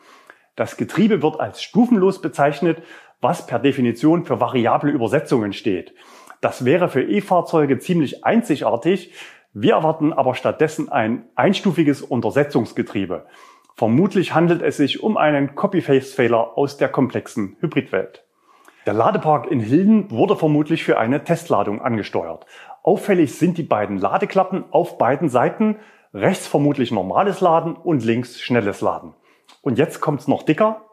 Das 0.54 0.76
Getriebe 0.76 1.22
wird 1.22 1.40
als 1.40 1.62
stufenlos 1.62 2.20
bezeichnet, 2.20 2.82
was 3.20 3.46
per 3.46 3.58
Definition 3.58 4.24
für 4.24 4.38
variable 4.38 4.92
Übersetzungen 4.92 5.52
steht. 5.52 5.94
Das 6.40 6.64
wäre 6.64 6.88
für 6.88 7.02
E-Fahrzeuge 7.02 7.78
ziemlich 7.78 8.24
einzigartig. 8.24 9.12
Wir 9.52 9.72
erwarten 9.72 10.12
aber 10.12 10.34
stattdessen 10.34 10.88
ein 10.88 11.24
einstufiges 11.34 12.02
Untersetzungsgetriebe. 12.02 13.26
Vermutlich 13.78 14.34
handelt 14.34 14.60
es 14.60 14.76
sich 14.76 15.04
um 15.04 15.16
einen 15.16 15.54
Copy-Paste-Fehler 15.54 16.58
aus 16.58 16.78
der 16.78 16.88
komplexen 16.88 17.56
Hybridwelt. 17.60 18.24
Der 18.86 18.92
Ladepark 18.92 19.48
in 19.52 19.60
Hilden 19.60 20.10
wurde 20.10 20.34
vermutlich 20.34 20.82
für 20.82 20.98
eine 20.98 21.22
Testladung 21.22 21.80
angesteuert. 21.80 22.44
Auffällig 22.82 23.38
sind 23.38 23.56
die 23.56 23.62
beiden 23.62 23.96
Ladeklappen 23.96 24.64
auf 24.72 24.98
beiden 24.98 25.28
Seiten, 25.28 25.76
rechts 26.12 26.48
vermutlich 26.48 26.90
normales 26.90 27.40
Laden 27.40 27.76
und 27.76 28.04
links 28.04 28.40
schnelles 28.40 28.80
Laden. 28.80 29.14
Und 29.62 29.78
jetzt 29.78 30.00
kommt's 30.00 30.26
noch 30.26 30.42
dicker. 30.42 30.87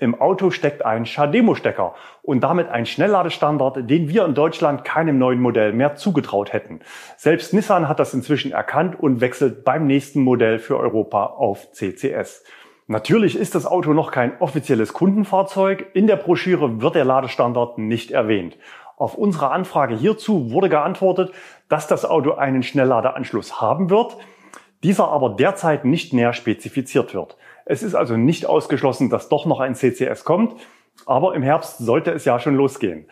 Im 0.00 0.18
Auto 0.18 0.50
steckt 0.50 0.84
ein 0.84 1.04
CHAdeMO-Stecker 1.04 1.94
und 2.22 2.40
damit 2.40 2.68
ein 2.70 2.86
Schnellladestandard, 2.86 3.88
den 3.90 4.08
wir 4.08 4.24
in 4.24 4.34
Deutschland 4.34 4.82
keinem 4.82 5.18
neuen 5.18 5.40
Modell 5.40 5.74
mehr 5.74 5.94
zugetraut 5.94 6.54
hätten. 6.54 6.80
Selbst 7.18 7.52
Nissan 7.52 7.86
hat 7.86 8.00
das 8.00 8.14
inzwischen 8.14 8.52
erkannt 8.52 8.98
und 8.98 9.20
wechselt 9.20 9.62
beim 9.62 9.86
nächsten 9.86 10.22
Modell 10.22 10.58
für 10.58 10.78
Europa 10.78 11.26
auf 11.26 11.70
CCS. 11.72 12.44
Natürlich 12.86 13.36
ist 13.36 13.54
das 13.54 13.66
Auto 13.66 13.92
noch 13.92 14.10
kein 14.10 14.40
offizielles 14.40 14.94
Kundenfahrzeug. 14.94 15.90
In 15.92 16.06
der 16.06 16.16
Broschüre 16.16 16.80
wird 16.80 16.94
der 16.94 17.04
Ladestandard 17.04 17.76
nicht 17.76 18.10
erwähnt. 18.10 18.56
Auf 18.96 19.14
unsere 19.14 19.50
Anfrage 19.50 19.94
hierzu 19.94 20.50
wurde 20.50 20.68
geantwortet, 20.68 21.32
dass 21.68 21.86
das 21.86 22.04
Auto 22.04 22.32
einen 22.32 22.62
Schnellladeanschluss 22.62 23.60
haben 23.60 23.90
wird, 23.90 24.16
dieser 24.82 25.08
aber 25.08 25.30
derzeit 25.30 25.84
nicht 25.84 26.12
näher 26.12 26.32
spezifiziert 26.32 27.14
wird. 27.14 27.36
Es 27.70 27.84
ist 27.84 27.94
also 27.94 28.16
nicht 28.16 28.46
ausgeschlossen, 28.46 29.10
dass 29.10 29.28
doch 29.28 29.46
noch 29.46 29.60
ein 29.60 29.76
CCS 29.76 30.24
kommt, 30.24 30.60
aber 31.06 31.36
im 31.36 31.42
Herbst 31.44 31.78
sollte 31.78 32.10
es 32.10 32.24
ja 32.24 32.40
schon 32.40 32.56
losgehen. 32.56 33.06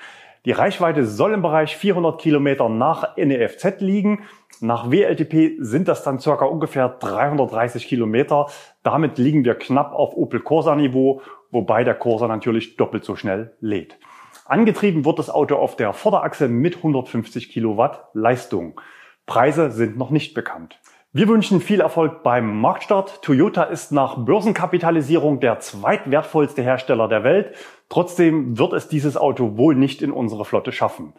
Die 0.46 0.50
Reichweite 0.50 1.06
soll 1.06 1.32
im 1.32 1.42
Bereich 1.42 1.76
400 1.76 2.20
Kilometer 2.20 2.68
nach 2.68 3.16
NEFZ 3.16 3.80
liegen. 3.80 4.24
Nach 4.60 4.90
WLTP 4.90 5.58
sind 5.60 5.86
das 5.86 6.02
dann 6.02 6.18
circa 6.18 6.44
ungefähr 6.44 6.88
330 6.88 7.86
Kilometer. 7.86 8.48
Damit 8.82 9.16
liegen 9.16 9.44
wir 9.44 9.54
knapp 9.54 9.92
auf 9.92 10.16
Opel 10.16 10.40
Corsa 10.40 10.74
Niveau, 10.74 11.22
wobei 11.52 11.84
der 11.84 11.94
Corsa 11.94 12.26
natürlich 12.26 12.76
doppelt 12.76 13.04
so 13.04 13.14
schnell 13.14 13.54
lädt. 13.60 13.96
Angetrieben 14.44 15.04
wird 15.04 15.20
das 15.20 15.30
Auto 15.30 15.54
auf 15.54 15.76
der 15.76 15.92
Vorderachse 15.92 16.48
mit 16.48 16.78
150 16.78 17.48
Kilowatt 17.48 18.08
Leistung. 18.12 18.80
Preise 19.24 19.70
sind 19.70 19.96
noch 19.96 20.10
nicht 20.10 20.34
bekannt. 20.34 20.80
Wir 21.18 21.26
wünschen 21.26 21.60
viel 21.60 21.80
Erfolg 21.80 22.22
beim 22.22 22.60
Marktstart. 22.60 23.22
Toyota 23.22 23.64
ist 23.64 23.90
nach 23.90 24.18
Börsenkapitalisierung 24.18 25.40
der 25.40 25.58
zweitwertvollste 25.58 26.62
Hersteller 26.62 27.08
der 27.08 27.24
Welt. 27.24 27.56
Trotzdem 27.88 28.56
wird 28.56 28.72
es 28.72 28.86
dieses 28.86 29.16
Auto 29.16 29.56
wohl 29.56 29.74
nicht 29.74 30.00
in 30.00 30.12
unsere 30.12 30.44
Flotte 30.44 30.70
schaffen. 30.70 31.14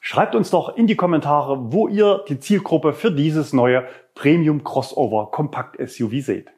Schreibt 0.00 0.34
uns 0.34 0.50
doch 0.50 0.76
in 0.76 0.88
die 0.88 0.96
Kommentare, 0.96 1.72
wo 1.72 1.86
ihr 1.86 2.24
die 2.28 2.40
Zielgruppe 2.40 2.92
für 2.92 3.12
dieses 3.12 3.52
neue 3.52 3.86
Premium 4.16 4.64
Crossover 4.64 5.30
Kompakt 5.30 5.76
SUV 5.78 6.24
seht. 6.24 6.50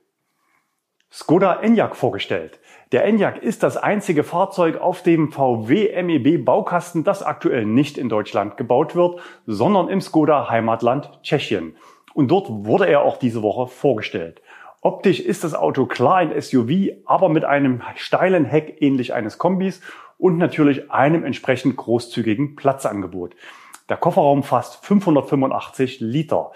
Skoda 1.12 1.60
Enyaq 1.60 1.94
vorgestellt. 1.94 2.58
Der 2.92 3.04
Enyaq 3.04 3.42
ist 3.42 3.62
das 3.62 3.76
einzige 3.76 4.24
Fahrzeug 4.24 4.80
auf 4.80 5.02
dem 5.02 5.30
VW 5.30 6.02
MEB 6.02 6.42
Baukasten, 6.42 7.04
das 7.04 7.22
aktuell 7.22 7.66
nicht 7.66 7.98
in 7.98 8.08
Deutschland 8.08 8.56
gebaut 8.56 8.96
wird, 8.96 9.20
sondern 9.44 9.88
im 9.88 10.00
Skoda 10.00 10.48
Heimatland 10.48 11.10
Tschechien. 11.22 11.76
Und 12.18 12.32
dort 12.32 12.48
wurde 12.50 12.88
er 12.88 13.02
auch 13.02 13.16
diese 13.16 13.44
Woche 13.44 13.68
vorgestellt. 13.68 14.42
Optisch 14.80 15.20
ist 15.20 15.44
das 15.44 15.54
Auto 15.54 15.86
klar 15.86 16.16
ein 16.16 16.42
SUV, 16.42 16.96
aber 17.06 17.28
mit 17.28 17.44
einem 17.44 17.82
steilen 17.94 18.44
Heck 18.44 18.82
ähnlich 18.82 19.14
eines 19.14 19.38
Kombis 19.38 19.80
und 20.18 20.36
natürlich 20.36 20.90
einem 20.90 21.24
entsprechend 21.24 21.76
großzügigen 21.76 22.56
Platzangebot. 22.56 23.36
Der 23.88 23.98
Kofferraum 23.98 24.42
fasst 24.42 24.84
585 24.84 26.00
Liter. 26.00 26.50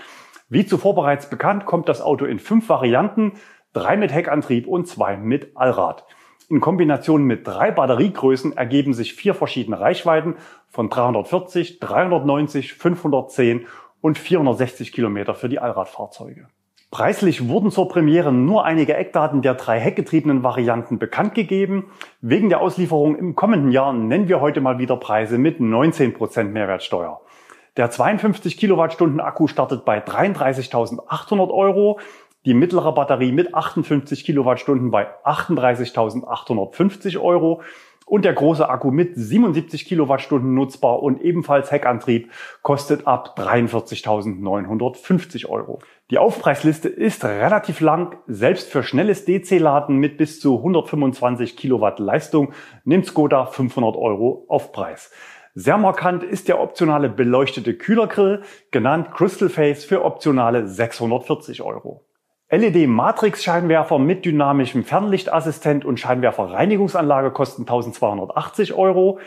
Wie 0.48 0.66
zuvor 0.66 0.96
bereits 0.96 1.30
bekannt, 1.30 1.64
kommt 1.64 1.88
das 1.88 2.00
Auto 2.00 2.24
in 2.24 2.40
fünf 2.40 2.68
Varianten, 2.68 3.34
drei 3.72 3.96
mit 3.96 4.12
Heckantrieb 4.12 4.66
und 4.66 4.88
zwei 4.88 5.16
mit 5.16 5.56
Allrad. 5.56 6.04
In 6.48 6.58
Kombination 6.58 7.22
mit 7.22 7.46
drei 7.46 7.70
Batteriegrößen 7.70 8.56
ergeben 8.56 8.94
sich 8.94 9.14
vier 9.14 9.32
verschiedene 9.32 9.78
Reichweiten 9.78 10.34
von 10.70 10.90
340, 10.90 11.78
390, 11.78 12.74
510 12.74 13.66
und 14.02 14.18
460 14.18 14.92
Kilometer 14.92 15.34
für 15.34 15.48
die 15.48 15.58
Allradfahrzeuge. 15.58 16.48
Preislich 16.90 17.48
wurden 17.48 17.70
zur 17.70 17.88
Premiere 17.88 18.32
nur 18.32 18.66
einige 18.66 18.94
Eckdaten 18.94 19.40
der 19.40 19.54
drei 19.54 19.80
heckgetriebenen 19.80 20.42
Varianten 20.42 20.98
bekannt 20.98 21.34
gegeben. 21.34 21.90
Wegen 22.20 22.50
der 22.50 22.60
Auslieferung 22.60 23.16
im 23.16 23.34
kommenden 23.34 23.72
Jahr 23.72 23.94
nennen 23.94 24.28
wir 24.28 24.42
heute 24.42 24.60
mal 24.60 24.78
wieder 24.78 24.98
Preise 24.98 25.38
mit 25.38 25.58
19 25.58 26.12
Prozent 26.12 26.52
Mehrwertsteuer. 26.52 27.22
Der 27.78 27.90
52 27.90 28.58
Kilowattstunden 28.58 29.20
Akku 29.20 29.46
startet 29.46 29.86
bei 29.86 30.04
33.800 30.04 31.50
Euro, 31.50 31.98
die 32.44 32.52
mittlere 32.52 32.92
Batterie 32.92 33.32
mit 33.32 33.54
58 33.54 34.22
Kilowattstunden 34.26 34.90
bei 34.90 35.06
38.850 35.24 37.18
Euro 37.18 37.62
und 38.06 38.24
der 38.24 38.32
große 38.32 38.68
Akku 38.68 38.90
mit 38.90 39.16
77 39.16 39.84
Kilowattstunden 39.84 40.54
nutzbar 40.54 41.02
und 41.02 41.20
ebenfalls 41.20 41.70
Heckantrieb 41.70 42.30
kostet 42.62 43.06
ab 43.06 43.36
43.950 43.38 45.48
Euro. 45.48 45.80
Die 46.10 46.18
Aufpreisliste 46.18 46.88
ist 46.88 47.24
relativ 47.24 47.80
lang. 47.80 48.16
Selbst 48.26 48.70
für 48.70 48.82
schnelles 48.82 49.24
DC-Laden 49.24 49.96
mit 49.96 50.18
bis 50.18 50.40
zu 50.40 50.58
125 50.58 51.56
Kilowatt 51.56 51.98
Leistung 51.98 52.52
nimmt 52.84 53.06
Skoda 53.06 53.46
500 53.46 53.96
Euro 53.96 54.44
Aufpreis. 54.48 55.10
Sehr 55.54 55.76
markant 55.76 56.22
ist 56.22 56.48
der 56.48 56.60
optionale 56.60 57.10
beleuchtete 57.10 57.74
Kühlergrill, 57.74 58.42
genannt 58.70 59.10
Crystal 59.12 59.50
Face 59.50 59.84
für 59.84 60.02
optionale 60.02 60.66
640 60.66 61.62
Euro. 61.62 62.06
LED-Matrix-Scheinwerfer 62.52 63.98
mit 63.98 64.26
dynamischem 64.26 64.84
Fernlichtassistent 64.84 65.86
und 65.86 65.98
Scheinwerferreinigungsanlage 65.98 67.30
kosten 67.30 67.62
1280 67.62 68.74
Euro. 68.74 69.20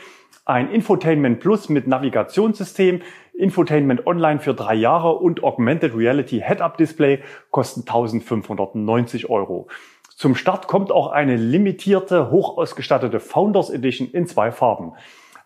Ein 0.46 0.70
Infotainment 0.70 1.40
Plus 1.40 1.68
mit 1.68 1.88
Navigationssystem, 1.88 3.02
Infotainment 3.34 4.06
Online 4.06 4.40
für 4.40 4.54
drei 4.54 4.76
Jahre 4.76 5.16
und 5.16 5.44
Augmented 5.44 5.96
Reality 5.96 6.40
Head-Up 6.40 6.78
Display 6.78 7.24
kosten 7.50 7.80
1590 7.80 9.28
Euro. 9.28 9.70
Zum 10.16 10.36
Start 10.36 10.68
kommt 10.68 10.92
auch 10.92 11.08
eine 11.08 11.36
limitierte, 11.36 12.30
hochausgestattete 12.30 13.20
Founders 13.20 13.72
Edition 13.72 14.08
in 14.08 14.28
zwei 14.28 14.52
Farben. 14.52 14.94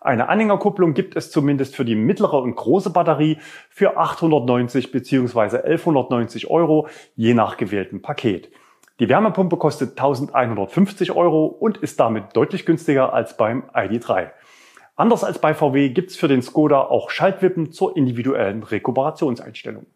Eine 0.02 0.30
Anhängerkupplung 0.30 0.94
gibt 0.94 1.14
es 1.14 1.30
zumindest 1.30 1.76
für 1.76 1.84
die 1.84 1.94
mittlere 1.94 2.40
und 2.40 2.56
große 2.56 2.88
Batterie 2.88 3.38
für 3.68 3.98
890 3.98 4.92
bzw. 4.92 5.58
1190 5.58 6.48
Euro, 6.48 6.88
je 7.16 7.34
nach 7.34 7.58
gewähltem 7.58 8.00
Paket. 8.00 8.50
Die 8.98 9.10
Wärmepumpe 9.10 9.58
kostet 9.58 9.90
1150 9.90 11.12
Euro 11.12 11.44
und 11.44 11.76
ist 11.78 12.00
damit 12.00 12.34
deutlich 12.34 12.64
günstiger 12.64 13.12
als 13.12 13.36
beim 13.36 13.64
ID3. 13.74 14.30
Anders 14.96 15.22
als 15.22 15.38
bei 15.38 15.52
VW 15.52 15.90
gibt's 15.90 16.16
für 16.16 16.28
den 16.28 16.40
Skoda 16.40 16.80
auch 16.80 17.10
Schaltwippen 17.10 17.70
zur 17.70 17.94
individuellen 17.94 18.62
Rekuperationseinstellung. 18.62 19.86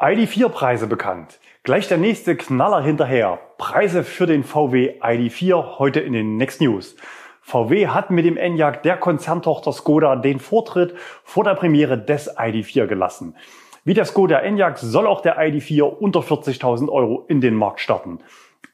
ID4-Preise 0.00 0.86
bekannt. 0.86 1.38
Gleich 1.62 1.88
der 1.88 1.98
nächste 1.98 2.36
Knaller 2.36 2.82
hinterher. 2.82 3.38
Preise 3.56 4.04
für 4.04 4.26
den 4.26 4.44
VW 4.44 5.00
ID4 5.00 5.78
heute 5.78 6.00
in 6.00 6.12
den 6.12 6.36
Next 6.36 6.60
News. 6.60 6.96
VW 7.52 7.88
hat 7.88 8.10
mit 8.10 8.24
dem 8.24 8.38
Enyaq 8.38 8.82
der 8.82 8.96
Konzerntochter 8.96 9.72
Skoda 9.72 10.16
den 10.16 10.38
Vortritt 10.38 10.94
vor 11.22 11.44
der 11.44 11.54
Premiere 11.54 11.98
des 11.98 12.34
ID4 12.34 12.86
gelassen. 12.86 13.36
Wie 13.84 13.92
der 13.92 14.06
Skoda 14.06 14.38
Enyaq 14.38 14.78
soll 14.78 15.06
auch 15.06 15.20
der 15.20 15.38
ID4 15.38 15.82
unter 15.82 16.20
40.000 16.20 16.88
Euro 16.88 17.26
in 17.28 17.42
den 17.42 17.54
Markt 17.54 17.80
starten. 17.80 18.20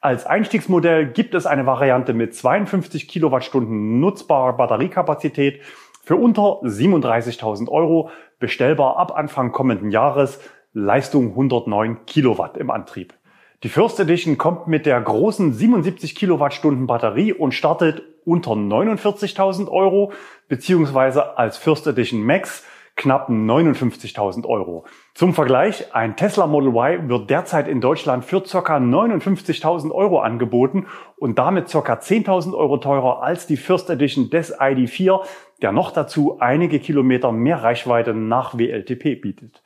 Als 0.00 0.26
Einstiegsmodell 0.26 1.06
gibt 1.06 1.35
es 1.35 1.44
eine 1.44 1.66
Variante 1.66 2.14
mit 2.14 2.37
52 2.37 3.08
Kilowattstunden 3.08 3.99
nutzbarer 3.99 4.52
Batteriekapazität 4.52 5.61
für 6.04 6.14
unter 6.14 6.61
37.000 6.62 7.68
Euro, 7.68 8.11
bestellbar 8.38 8.97
ab 8.97 9.11
Anfang 9.16 9.50
kommenden 9.50 9.90
Jahres, 9.90 10.38
Leistung 10.73 11.30
109 11.30 12.06
Kilowatt 12.06 12.56
im 12.56 12.70
Antrieb. 12.70 13.17
Die 13.64 13.68
First 13.68 13.98
Edition 13.98 14.38
kommt 14.38 14.68
mit 14.68 14.86
der 14.86 15.00
großen 15.00 15.52
77 15.52 16.14
Kilowattstunden 16.14 16.86
Batterie 16.86 17.32
und 17.32 17.54
startet 17.54 18.04
unter 18.24 18.52
49.000 18.52 19.68
Euro, 19.68 20.12
beziehungsweise 20.46 21.36
als 21.36 21.56
First 21.56 21.88
Edition 21.88 22.22
Max 22.22 22.62
knapp 22.94 23.28
59.000 23.28 24.46
Euro. 24.46 24.84
Zum 25.12 25.34
Vergleich, 25.34 25.92
ein 25.92 26.14
Tesla 26.14 26.46
Model 26.46 26.68
Y 26.68 27.08
wird 27.08 27.30
derzeit 27.30 27.66
in 27.66 27.80
Deutschland 27.80 28.24
für 28.24 28.42
ca. 28.42 28.76
59.000 28.76 29.90
Euro 29.90 30.20
angeboten 30.20 30.86
und 31.16 31.36
damit 31.40 31.66
ca. 31.68 31.78
10.000 31.80 32.56
Euro 32.56 32.76
teurer 32.76 33.24
als 33.24 33.48
die 33.48 33.56
First 33.56 33.90
Edition 33.90 34.30
des 34.30 34.56
ID4, 34.56 35.22
der 35.62 35.72
noch 35.72 35.90
dazu 35.90 36.36
einige 36.38 36.78
Kilometer 36.78 37.32
mehr 37.32 37.60
Reichweite 37.60 38.14
nach 38.14 38.56
WLTP 38.56 39.20
bietet. 39.20 39.64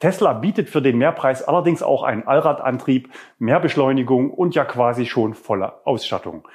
Tesla 0.00 0.32
bietet 0.32 0.68
für 0.68 0.82
den 0.82 0.98
Mehrpreis 0.98 1.42
allerdings 1.42 1.82
auch 1.82 2.02
einen 2.02 2.24
Allradantrieb, 2.24 3.08
mehr 3.38 3.60
Beschleunigung 3.60 4.30
und 4.30 4.54
ja 4.54 4.64
quasi 4.64 5.06
schon 5.06 5.34
volle 5.34 5.86
Ausstattung. 5.86 6.46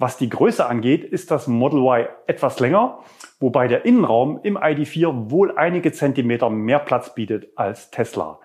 Was 0.00 0.16
die 0.16 0.28
Größe 0.28 0.64
angeht, 0.64 1.04
ist 1.04 1.30
das 1.30 1.48
Model 1.48 1.80
Y 1.80 2.06
etwas 2.26 2.60
länger, 2.60 3.00
wobei 3.40 3.66
der 3.66 3.84
Innenraum 3.84 4.38
im 4.42 4.56
ID4 4.56 5.30
wohl 5.30 5.56
einige 5.56 5.90
Zentimeter 5.90 6.50
mehr 6.50 6.78
Platz 6.78 7.14
bietet 7.14 7.48
als 7.56 7.90
Tesla. 7.90 8.38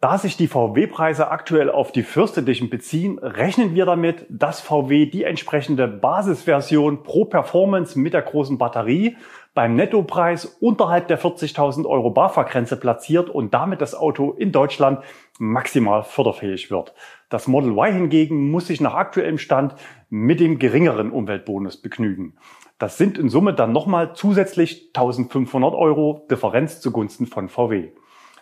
Da 0.00 0.16
sich 0.16 0.38
die 0.38 0.46
VW-Preise 0.46 1.30
aktuell 1.30 1.68
auf 1.68 1.92
die 1.92 2.04
First 2.04 2.38
Edition 2.38 2.70
beziehen, 2.70 3.18
rechnen 3.18 3.74
wir 3.74 3.84
damit, 3.84 4.24
dass 4.30 4.60
VW 4.60 5.04
die 5.04 5.24
entsprechende 5.24 5.88
Basisversion 5.88 7.02
pro 7.02 7.26
Performance 7.26 7.98
mit 7.98 8.14
der 8.14 8.22
großen 8.22 8.56
Batterie 8.56 9.16
beim 9.54 9.74
Nettopreis 9.74 10.44
unterhalb 10.44 11.08
der 11.08 11.20
40.000 11.20 11.86
Euro 11.86 12.10
BAFA-Grenze 12.10 12.76
platziert 12.76 13.28
und 13.28 13.52
damit 13.52 13.80
das 13.80 13.94
Auto 13.94 14.32
in 14.32 14.52
Deutschland 14.52 15.00
maximal 15.38 16.04
förderfähig 16.04 16.70
wird. 16.70 16.94
Das 17.28 17.48
Model 17.48 17.72
Y 17.72 17.92
hingegen 17.94 18.50
muss 18.50 18.68
sich 18.68 18.80
nach 18.80 18.94
aktuellem 18.94 19.38
Stand 19.38 19.74
mit 20.08 20.40
dem 20.40 20.58
geringeren 20.58 21.10
Umweltbonus 21.10 21.78
begnügen. 21.78 22.36
Das 22.78 22.96
sind 22.96 23.18
in 23.18 23.28
Summe 23.28 23.52
dann 23.52 23.72
nochmal 23.72 24.14
zusätzlich 24.14 24.90
1500 24.94 25.74
Euro 25.74 26.26
Differenz 26.30 26.80
zugunsten 26.80 27.26
von 27.26 27.48
VW. 27.48 27.90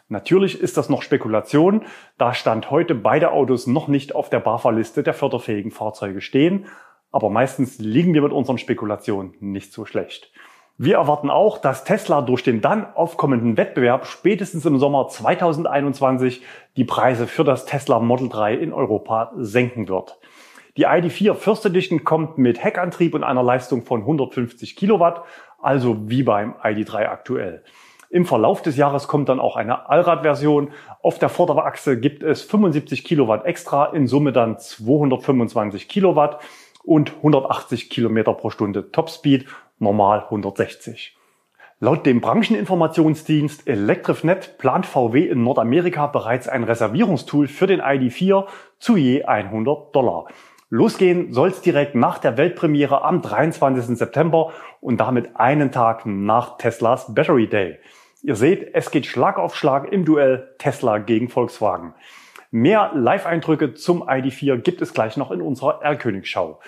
Natürlich 0.09 0.61
ist 0.61 0.77
das 0.77 0.89
noch 0.89 1.03
Spekulation, 1.03 1.85
da 2.17 2.33
Stand 2.33 2.71
heute 2.71 2.95
beide 2.95 3.33
Autos 3.33 3.67
noch 3.67 3.89
nicht 3.89 4.15
auf 4.15 4.31
der 4.31 4.41
BAFA-Liste 4.41 5.03
der 5.03 5.13
förderfähigen 5.13 5.71
Fahrzeuge 5.71 6.21
stehen, 6.21 6.67
aber 7.11 7.31
meistens 7.31 7.79
liegen 7.79 8.15
wir 8.15 8.23
mit 8.23 8.33
unseren 8.33 8.59
Spekulationen 8.59 9.35
nicht 9.41 9.73
so 9.73 9.85
schlecht. 9.85 10.33
Wir 10.81 10.95
erwarten 10.95 11.29
auch, 11.29 11.59
dass 11.59 11.83
Tesla 11.83 12.23
durch 12.23 12.45
den 12.45 12.61
dann 12.61 12.87
aufkommenden 12.95 13.57
Wettbewerb 13.57 14.07
spätestens 14.07 14.65
im 14.65 14.79
Sommer 14.79 15.09
2021 15.09 16.41
die 16.77 16.85
Preise 16.85 17.27
für 17.27 17.43
das 17.43 17.67
Tesla 17.67 17.99
Model 17.99 18.29
3 18.29 18.55
in 18.55 18.73
Europa 18.73 19.33
senken 19.39 19.89
wird. 19.89 20.21
Die 20.77 20.87
ID4 20.87 21.35
First 21.35 21.67
Edition 21.67 22.05
kommt 22.05 22.39
mit 22.39 22.63
Heckantrieb 22.63 23.17
und 23.17 23.25
einer 23.25 23.43
Leistung 23.43 23.83
von 23.83 24.03
150 24.03 24.77
Kilowatt, 24.77 25.25
also 25.61 26.09
wie 26.09 26.23
beim 26.23 26.55
ID3 26.63 27.09
aktuell. 27.09 27.65
Im 28.09 28.25
Verlauf 28.25 28.63
des 28.63 28.77
Jahres 28.77 29.09
kommt 29.09 29.29
dann 29.29 29.41
auch 29.41 29.57
eine 29.57 29.89
Allradversion. 29.89 30.71
Auf 31.03 31.19
der 31.19 31.29
Vorderachse 31.29 31.99
gibt 31.99 32.23
es 32.23 32.43
75 32.43 33.03
Kilowatt 33.03 33.45
extra, 33.47 33.87
in 33.87 34.07
Summe 34.07 34.31
dann 34.31 34.61
225 34.61 35.89
Kilowatt 35.89 36.39
und 36.85 37.17
180 37.17 37.91
Kilometer 37.91 38.33
pro 38.33 38.51
Stunde 38.51 38.93
Topspeed 38.93 39.47
normal 39.79 40.25
160. 40.25 41.17
Laut 41.81 42.05
dem 42.07 42.21
Brancheninformationsdienst 42.21 43.69
ElectrifNet 43.69 44.59
plant 44.59 44.85
VW 44.85 45.29
in 45.29 45.45
Nordamerika 45.45 46.09
bereits 46.09 46.49
ein 46.49 46.65
Reservierungstool 46.65 47.47
für 47.47 47.69
den 47.69 47.81
ID4 47.81 48.47
zu 48.81 48.97
je 48.97 49.23
100 49.23 49.95
Dollar. 49.95 50.27
Losgehen 50.71 51.33
soll 51.33 51.49
es 51.49 51.63
direkt 51.63 51.95
nach 51.95 52.19
der 52.19 52.37
Weltpremiere 52.37 53.03
am 53.03 53.23
23. 53.23 53.97
September 53.97 54.53
und 54.81 54.99
damit 54.99 55.37
einen 55.37 55.71
Tag 55.71 56.05
nach 56.05 56.59
Teslas 56.59 57.15
Battery 57.15 57.49
Day. 57.49 57.79
Ihr 58.23 58.35
seht, 58.35 58.75
es 58.75 58.91
geht 58.91 59.07
Schlag 59.07 59.39
auf 59.39 59.55
Schlag 59.55 59.93
im 59.93 60.05
Duell 60.05 60.55
Tesla 60.59 60.99
gegen 60.99 61.29
Volkswagen. 61.29 61.95
Mehr 62.51 62.91
Live-Eindrücke 62.95 63.75
zum 63.75 64.03
ID4 64.03 64.59
gibt 64.59 64.83
es 64.83 64.93
gleich 64.93 65.17
noch 65.17 65.31
in 65.31 65.41
unserer 65.41 65.81
R-Königsschau. 65.83 66.59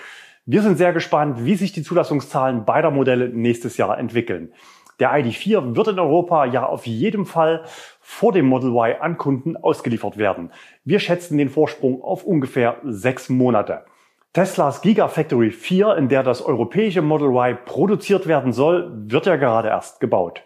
Wir 0.53 0.63
sind 0.63 0.79
sehr 0.79 0.93
gespannt, 0.93 1.45
wie 1.45 1.55
sich 1.55 1.71
die 1.71 1.85
Zulassungszahlen 1.85 2.65
beider 2.65 2.91
Modelle 2.91 3.29
nächstes 3.29 3.77
Jahr 3.77 3.97
entwickeln. 3.97 4.53
Der 4.99 5.13
ID4 5.13 5.77
wird 5.77 5.87
in 5.87 6.01
Europa 6.01 6.45
ja 6.45 6.67
auf 6.67 6.89
jeden 6.89 7.25
Fall 7.25 7.63
vor 8.01 8.33
dem 8.33 8.47
Model 8.47 8.71
Y 8.71 9.01
an 9.01 9.17
Kunden 9.17 9.57
ausgeliefert 9.57 10.19
werden. 10.19 10.51
Wir 10.83 10.99
schätzen 10.99 11.39
den 11.39 11.51
Vorsprung 11.51 12.03
auf 12.03 12.25
ungefähr 12.25 12.79
sechs 12.83 13.29
Monate. 13.29 13.85
Teslas 14.33 14.83
Gigafactory 14.83 15.53
4, 15.53 15.95
in 15.97 16.09
der 16.09 16.25
das 16.25 16.43
europäische 16.43 17.01
Model 17.01 17.29
Y 17.29 17.57
produziert 17.65 18.27
werden 18.27 18.53
soll, 18.53 18.91
wird 18.93 19.27
ja 19.27 19.37
gerade 19.37 19.69
erst 19.69 20.01
gebaut. 20.01 20.43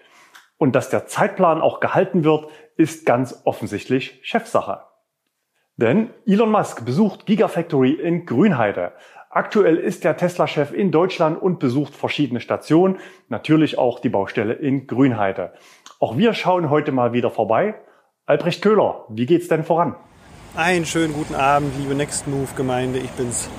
Und 0.58 0.76
dass 0.76 0.90
der 0.90 1.06
Zeitplan 1.06 1.62
auch 1.62 1.80
gehalten 1.80 2.24
wird, 2.24 2.48
ist 2.76 3.06
ganz 3.06 3.40
offensichtlich 3.46 4.20
Chefsache. 4.20 4.82
Denn 5.76 6.10
Elon 6.26 6.50
Musk 6.50 6.84
besucht 6.84 7.26
Gigafactory 7.26 7.92
in 7.92 8.26
Grünheide. 8.26 8.92
Aktuell 9.34 9.78
ist 9.78 10.04
der 10.04 10.16
Tesla-Chef 10.16 10.72
in 10.72 10.92
Deutschland 10.92 11.42
und 11.42 11.58
besucht 11.58 11.92
verschiedene 11.96 12.38
Stationen, 12.38 13.00
natürlich 13.28 13.78
auch 13.78 13.98
die 13.98 14.08
Baustelle 14.08 14.52
in 14.52 14.86
Grünheide. 14.86 15.54
Auch 15.98 16.16
wir 16.16 16.34
schauen 16.34 16.70
heute 16.70 16.92
mal 16.92 17.12
wieder 17.12 17.32
vorbei. 17.32 17.74
Albrecht 18.26 18.62
Köhler, 18.62 19.06
wie 19.08 19.26
geht's 19.26 19.48
denn 19.48 19.64
voran? 19.64 19.96
Einen 20.54 20.86
schönen 20.86 21.12
guten 21.12 21.34
Abend, 21.34 21.76
liebe 21.76 21.96
Next 21.96 22.28
Move 22.28 22.46
Gemeinde. 22.56 23.00
Ich 23.00 23.10
bin's, 23.10 23.50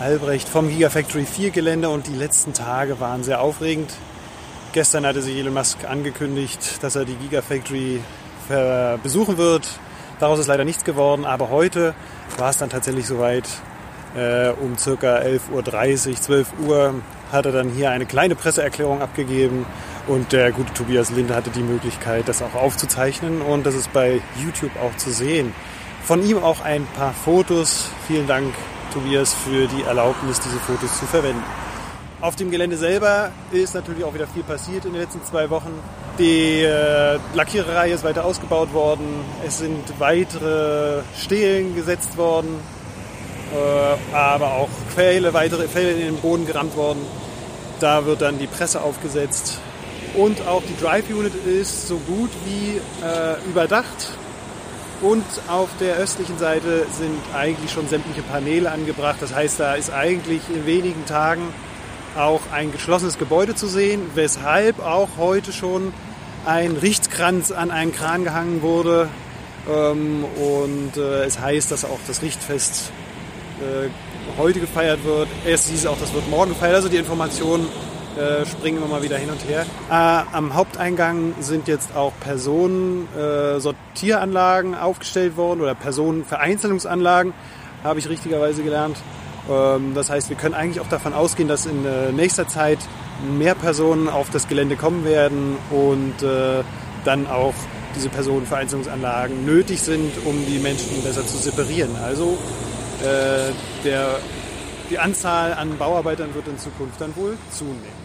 Albrecht 0.00 0.50
vom 0.50 0.68
Gigafactory 0.68 1.24
4 1.24 1.48
Gelände 1.48 1.88
und 1.88 2.08
die 2.08 2.14
letzten 2.14 2.52
Tage 2.52 3.00
waren 3.00 3.22
sehr 3.22 3.40
aufregend. 3.40 3.90
Gestern 4.74 5.06
hatte 5.06 5.22
sich 5.22 5.38
Elon 5.38 5.54
Musk 5.54 5.88
angekündigt, 5.88 6.84
dass 6.84 6.94
er 6.94 7.06
die 7.06 7.14
Gigafactory 7.14 8.00
besuchen 9.02 9.38
wird. 9.38 9.66
Daraus 10.20 10.38
ist 10.40 10.48
leider 10.48 10.66
nichts 10.66 10.84
geworden, 10.84 11.24
aber 11.24 11.48
heute 11.48 11.94
war 12.36 12.50
es 12.50 12.58
dann 12.58 12.68
tatsächlich 12.68 13.06
soweit. 13.06 13.48
Äh, 14.14 14.50
um 14.60 14.76
circa 14.76 15.16
11.30 15.18 16.10
Uhr, 16.10 16.16
12 16.16 16.48
Uhr 16.66 16.94
hat 17.30 17.46
er 17.46 17.52
dann 17.52 17.70
hier 17.70 17.90
eine 17.90 18.04
kleine 18.04 18.34
Presseerklärung 18.34 19.00
abgegeben 19.00 19.64
und 20.06 20.32
der 20.32 20.52
gute 20.52 20.74
Tobias 20.74 21.10
Linde 21.10 21.34
hatte 21.34 21.48
die 21.48 21.62
Möglichkeit, 21.62 22.28
das 22.28 22.42
auch 22.42 22.54
aufzuzeichnen 22.54 23.40
und 23.40 23.64
das 23.64 23.74
ist 23.74 23.90
bei 23.92 24.20
YouTube 24.44 24.72
auch 24.82 24.94
zu 24.98 25.10
sehen. 25.10 25.54
Von 26.04 26.22
ihm 26.26 26.42
auch 26.42 26.60
ein 26.62 26.86
paar 26.94 27.14
Fotos. 27.14 27.88
Vielen 28.06 28.26
Dank, 28.26 28.52
Tobias, 28.92 29.32
für 29.32 29.66
die 29.66 29.82
Erlaubnis, 29.84 30.40
diese 30.40 30.58
Fotos 30.58 30.98
zu 30.98 31.06
verwenden. 31.06 31.42
Auf 32.20 32.36
dem 32.36 32.50
Gelände 32.50 32.76
selber 32.76 33.30
ist 33.50 33.74
natürlich 33.74 34.04
auch 34.04 34.12
wieder 34.12 34.26
viel 34.26 34.42
passiert 34.42 34.84
in 34.84 34.92
den 34.92 35.00
letzten 35.00 35.24
zwei 35.24 35.48
Wochen. 35.48 35.72
Die 36.18 36.60
äh, 36.60 37.18
Lackiererei 37.34 37.90
ist 37.92 38.04
weiter 38.04 38.24
ausgebaut 38.24 38.74
worden. 38.74 39.06
Es 39.46 39.58
sind 39.58 39.98
weitere 39.98 41.00
Stelen 41.16 41.74
gesetzt 41.74 42.16
worden 42.18 42.60
aber 44.12 44.54
auch 44.54 44.68
Pfähle, 44.94 45.34
weitere 45.34 45.68
Pfähle 45.68 45.92
in 45.92 46.00
den 46.00 46.16
Boden 46.16 46.46
gerammt 46.46 46.76
worden. 46.76 47.00
Da 47.80 48.06
wird 48.06 48.22
dann 48.22 48.38
die 48.38 48.46
Presse 48.46 48.80
aufgesetzt. 48.80 49.58
Und 50.14 50.46
auch 50.46 50.62
die 50.62 50.76
Drive 50.82 51.08
Unit 51.10 51.34
ist 51.34 51.88
so 51.88 51.96
gut 51.96 52.30
wie 52.44 52.80
äh, 53.04 53.48
überdacht. 53.48 54.10
Und 55.00 55.24
auf 55.48 55.68
der 55.80 55.96
östlichen 55.96 56.38
Seite 56.38 56.86
sind 56.96 57.18
eigentlich 57.34 57.72
schon 57.72 57.88
sämtliche 57.88 58.22
Paneele 58.22 58.70
angebracht. 58.70 59.16
Das 59.20 59.34
heißt, 59.34 59.58
da 59.58 59.74
ist 59.74 59.92
eigentlich 59.92 60.42
in 60.54 60.64
wenigen 60.64 61.06
Tagen 61.06 61.42
auch 62.16 62.40
ein 62.52 62.70
geschlossenes 62.70 63.18
Gebäude 63.18 63.54
zu 63.54 63.66
sehen, 63.66 64.02
weshalb 64.14 64.78
auch 64.80 65.08
heute 65.16 65.52
schon 65.52 65.92
ein 66.44 66.76
Richtkranz 66.76 67.50
an 67.50 67.70
einen 67.70 67.92
Kran 67.92 68.22
gehangen 68.22 68.62
wurde. 68.62 69.08
Ähm, 69.68 70.24
und 70.24 70.96
äh, 70.96 71.24
es 71.24 71.40
heißt, 71.40 71.70
dass 71.70 71.84
auch 71.84 71.98
das 72.06 72.22
Richtfest 72.22 72.90
äh, 72.90 73.01
heute 74.38 74.60
gefeiert 74.60 75.04
wird. 75.04 75.28
Erst 75.46 75.68
hieß 75.68 75.80
es 75.80 75.86
auch, 75.86 75.98
das 75.98 76.14
wird 76.14 76.30
morgen 76.30 76.50
gefeiert. 76.50 76.76
Also 76.76 76.88
die 76.88 76.96
Informationen 76.96 77.66
äh, 78.16 78.46
springen 78.46 78.78
immer 78.78 78.86
mal 78.88 79.02
wieder 79.02 79.16
hin 79.16 79.30
und 79.30 79.44
her. 79.48 79.66
Äh, 79.90 79.94
am 80.34 80.54
Haupteingang 80.54 81.34
sind 81.40 81.66
jetzt 81.68 81.96
auch 81.96 82.12
Personensortieranlagen 82.20 84.74
äh, 84.74 84.76
aufgestellt 84.76 85.36
worden 85.36 85.62
oder 85.62 85.74
Personenvereinzelungsanlagen, 85.74 87.32
habe 87.82 87.98
ich 87.98 88.08
richtigerweise 88.08 88.62
gelernt. 88.62 88.98
Ähm, 89.50 89.94
das 89.94 90.10
heißt, 90.10 90.28
wir 90.28 90.36
können 90.36 90.54
eigentlich 90.54 90.80
auch 90.80 90.88
davon 90.88 91.14
ausgehen, 91.14 91.48
dass 91.48 91.66
in 91.66 91.86
äh, 91.86 92.12
nächster 92.12 92.46
Zeit 92.48 92.78
mehr 93.36 93.54
Personen 93.54 94.08
auf 94.08 94.30
das 94.30 94.48
Gelände 94.48 94.76
kommen 94.76 95.04
werden 95.04 95.56
und 95.70 96.22
äh, 96.22 96.62
dann 97.04 97.26
auch 97.26 97.52
diese 97.96 98.08
Personenvereinzelungsanlagen 98.08 99.44
nötig 99.44 99.80
sind, 99.80 100.12
um 100.24 100.46
die 100.46 100.58
Menschen 100.58 101.02
besser 101.02 101.26
zu 101.26 101.36
separieren. 101.36 101.90
Also 102.02 102.38
äh, 103.02 103.52
der, 103.84 104.18
die 104.90 104.98
Anzahl 104.98 105.54
an 105.54 105.76
Bauarbeitern 105.76 106.34
wird 106.34 106.46
in 106.48 106.58
Zukunft 106.58 107.00
dann 107.00 107.14
wohl 107.16 107.36
zunehmen. 107.50 108.02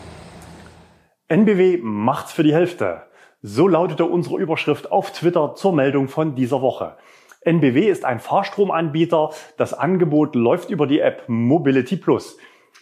NBW 1.27 1.79
macht's 1.81 2.31
für 2.31 2.43
die 2.43 2.53
Hälfte. 2.53 3.03
So 3.41 3.67
lautete 3.67 4.05
unsere 4.05 4.37
Überschrift 4.37 4.91
auf 4.91 5.11
Twitter 5.11 5.53
zur 5.55 5.73
Meldung 5.73 6.07
von 6.07 6.35
dieser 6.35 6.61
Woche. 6.61 6.97
NBW 7.41 7.87
ist 7.87 8.05
ein 8.05 8.19
Fahrstromanbieter. 8.19 9.31
Das 9.57 9.73
Angebot 9.73 10.35
läuft 10.35 10.69
über 10.69 10.87
die 10.87 10.99
App 10.99 11.23
Mobility 11.27 11.97
Plus. 11.97 12.37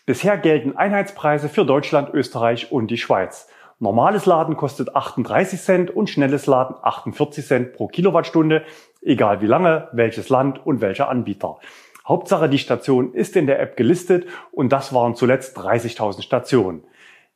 Bisher 0.05 0.37
gelten 0.37 0.77
Einheitspreise 0.77 1.49
für 1.49 1.65
Deutschland, 1.65 2.13
Österreich 2.13 2.71
und 2.71 2.89
die 2.89 2.97
Schweiz. 2.97 3.49
Normales 3.79 4.25
Laden 4.25 4.55
kostet 4.55 4.95
38 4.95 5.59
Cent 5.59 5.91
und 5.91 6.09
schnelles 6.09 6.45
Laden 6.45 6.77
48 6.81 7.45
Cent 7.45 7.73
pro 7.73 7.87
Kilowattstunde, 7.87 8.63
egal 9.01 9.41
wie 9.41 9.47
lange, 9.47 9.89
welches 9.91 10.29
Land 10.29 10.65
und 10.65 10.79
welcher 10.79 11.09
Anbieter. 11.09 11.59
Hauptsache, 12.07 12.49
die 12.49 12.59
Station 12.59 13.13
ist 13.13 13.35
in 13.35 13.47
der 13.47 13.59
App 13.59 13.77
gelistet 13.77 14.27
und 14.51 14.71
das 14.71 14.93
waren 14.93 15.15
zuletzt 15.15 15.57
30.000 15.57 16.21
Stationen. 16.21 16.83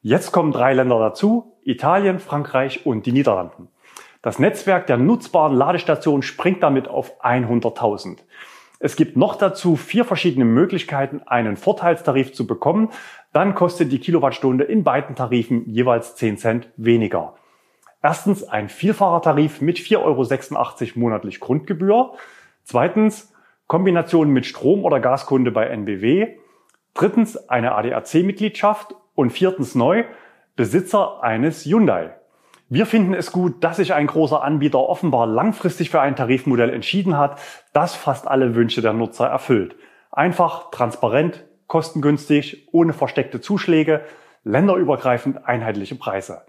Jetzt 0.01 0.31
kommen 0.31 0.51
drei 0.51 0.73
Länder 0.73 0.99
dazu, 0.99 1.57
Italien, 1.63 2.19
Frankreich 2.19 2.85
und 2.85 3.05
die 3.05 3.11
Niederlanden. 3.11 3.67
Das 4.21 4.37
Netzwerk 4.37 4.87
der 4.87 4.97
nutzbaren 4.97 5.55
Ladestationen 5.55 6.21
springt 6.21 6.61
damit 6.61 6.87
auf 6.87 7.23
100.000. 7.23 8.17
Es 8.79 8.95
gibt 8.95 9.17
noch 9.17 9.35
dazu 9.35 9.75
vier 9.75 10.05
verschiedene 10.05 10.45
Möglichkeiten, 10.45 11.21
einen 11.25 11.57
Vorteilstarif 11.57 12.33
zu 12.33 12.47
bekommen. 12.47 12.89
Dann 13.33 13.55
kostet 13.55 13.91
die 13.91 13.99
Kilowattstunde 13.99 14.63
in 14.63 14.83
beiden 14.83 15.15
Tarifen 15.15 15.69
jeweils 15.69 16.15
10 16.15 16.37
Cent 16.37 16.69
weniger. 16.77 17.35
Erstens 18.01 18.45
ein 18.45 18.69
Vielfahrertarif 18.69 19.59
mit 19.59 19.77
4,86 19.77 19.97
Euro 20.95 20.99
monatlich 20.99 21.41
Grundgebühr. 21.41 22.13
Zweitens 22.63 23.33
Kombination 23.69 24.31
mit 24.31 24.47
Strom- 24.47 24.83
oder 24.83 24.99
Gaskunde 24.99 25.51
bei 25.51 25.67
NBW. 25.67 26.29
Drittens 26.95 27.37
eine 27.49 27.75
ADAC-Mitgliedschaft 27.75 28.95
und 29.13 29.29
viertens 29.29 29.75
neu 29.75 30.05
Besitzer 30.55 31.21
eines 31.21 31.65
Hyundai. 31.65 32.15
Wir 32.67 32.87
finden 32.87 33.13
es 33.13 33.31
gut, 33.31 33.63
dass 33.63 33.77
sich 33.77 33.93
ein 33.93 34.07
großer 34.07 34.43
Anbieter 34.43 34.79
offenbar 34.79 35.27
langfristig 35.27 35.91
für 35.91 36.01
ein 36.01 36.15
Tarifmodell 36.15 36.71
entschieden 36.71 37.15
hat, 37.15 37.39
das 37.71 37.93
fast 37.93 38.27
alle 38.27 38.55
Wünsche 38.55 38.81
der 38.81 38.93
Nutzer 38.93 39.27
erfüllt. 39.27 39.75
Einfach, 40.11 40.71
transparent, 40.71 41.45
kostengünstig, 41.67 42.69
ohne 42.71 42.93
versteckte 42.93 43.39
Zuschläge, 43.39 44.01
länderübergreifend 44.45 45.47
einheitliche 45.47 45.93
Preise. 45.93 46.41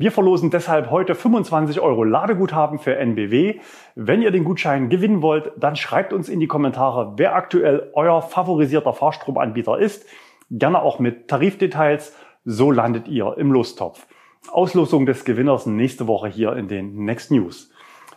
Wir 0.00 0.12
verlosen 0.12 0.48
deshalb 0.48 0.90
heute 0.90 1.14
25 1.14 1.78
Euro 1.78 2.04
Ladeguthaben 2.04 2.78
für 2.78 2.96
NBW. 2.96 3.60
Wenn 3.94 4.22
ihr 4.22 4.30
den 4.30 4.44
Gutschein 4.44 4.88
gewinnen 4.88 5.20
wollt, 5.20 5.52
dann 5.58 5.76
schreibt 5.76 6.14
uns 6.14 6.30
in 6.30 6.40
die 6.40 6.46
Kommentare, 6.46 7.12
wer 7.18 7.34
aktuell 7.34 7.90
euer 7.92 8.22
favorisierter 8.22 8.94
Fahrstromanbieter 8.94 9.78
ist. 9.78 10.06
Gerne 10.50 10.80
auch 10.80 11.00
mit 11.00 11.28
Tarifdetails. 11.28 12.16
So 12.46 12.70
landet 12.70 13.08
ihr 13.08 13.34
im 13.36 13.52
Lostopf. 13.52 14.06
Auslosung 14.50 15.04
des 15.04 15.26
Gewinners 15.26 15.66
nächste 15.66 16.06
Woche 16.06 16.28
hier 16.28 16.54
in 16.56 16.66
den 16.66 17.04
Next 17.04 17.30
News. 17.30 17.70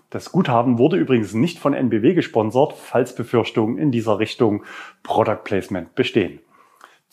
Das 0.10 0.32
Guthaben 0.32 0.78
wurde 0.78 0.96
übrigens 0.96 1.34
nicht 1.34 1.60
von 1.60 1.74
NBW 1.74 2.14
gesponsert, 2.14 2.76
falls 2.78 3.14
Befürchtungen 3.14 3.78
in 3.78 3.92
dieser 3.92 4.20
Richtung 4.20 4.64
Product 5.04 5.44
Placement 5.44 5.96
bestehen. 5.96 6.40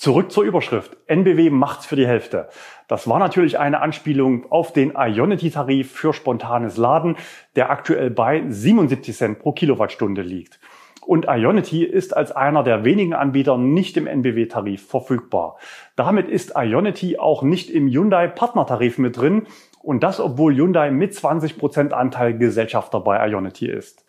Zurück 0.01 0.33
zur 0.33 0.45
Überschrift. 0.45 0.97
NBW 1.09 1.51
macht's 1.51 1.85
für 1.85 1.95
die 1.95 2.07
Hälfte. 2.07 2.49
Das 2.89 3.07
war 3.07 3.19
natürlich 3.19 3.59
eine 3.59 3.83
Anspielung 3.83 4.51
auf 4.51 4.73
den 4.73 4.95
Ionity-Tarif 4.97 5.93
für 5.93 6.15
spontanes 6.15 6.79
Laden, 6.79 7.17
der 7.55 7.69
aktuell 7.69 8.09
bei 8.09 8.43
77 8.49 9.15
Cent 9.15 9.39
pro 9.41 9.53
Kilowattstunde 9.53 10.23
liegt. 10.23 10.59
Und 11.03 11.27
Ionity 11.29 11.85
ist 11.85 12.17
als 12.17 12.33
einer 12.33 12.63
der 12.63 12.87
wenigen 12.87 13.13
Anbieter 13.13 13.59
nicht 13.59 13.99
im 13.99 14.07
NBW-Tarif 14.07 14.87
verfügbar. 14.89 15.59
Damit 15.97 16.31
ist 16.31 16.55
Ionity 16.57 17.19
auch 17.19 17.43
nicht 17.43 17.69
im 17.69 17.87
Hyundai-Partnertarif 17.87 18.97
mit 18.97 19.19
drin. 19.19 19.49
Und 19.83 20.03
das, 20.03 20.19
obwohl 20.19 20.55
Hyundai 20.55 20.91
mit 20.91 21.13
20% 21.13 21.91
Anteil 21.91 22.39
Gesellschafter 22.39 23.01
bei 23.01 23.29
Ionity 23.29 23.67
ist. 23.67 24.07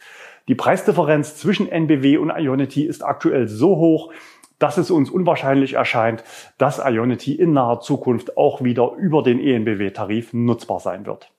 Die 0.47 0.56
Preisdifferenz 0.56 1.36
zwischen 1.36 1.69
NBW 1.69 2.15
und 2.15 2.30
Ionity 2.30 2.86
ist 2.86 3.04
aktuell 3.04 3.49
so 3.49 3.75
hoch, 3.75 4.13
dass 4.62 4.78
es 4.78 4.91
uns 4.91 5.10
unwahrscheinlich 5.10 5.74
erscheint, 5.74 6.24
dass 6.60 6.78
Ionity 6.78 7.34
in 7.34 7.52
naher 7.52 7.80
Zukunft 7.80 8.38
auch 8.38 8.63
wieder 8.63 8.91
über 8.95 9.24
den 9.24 9.39
ENBW-Tarif 9.39 10.34
nutzbar 10.34 10.80
sein 10.80 11.08
wird. 11.08 11.32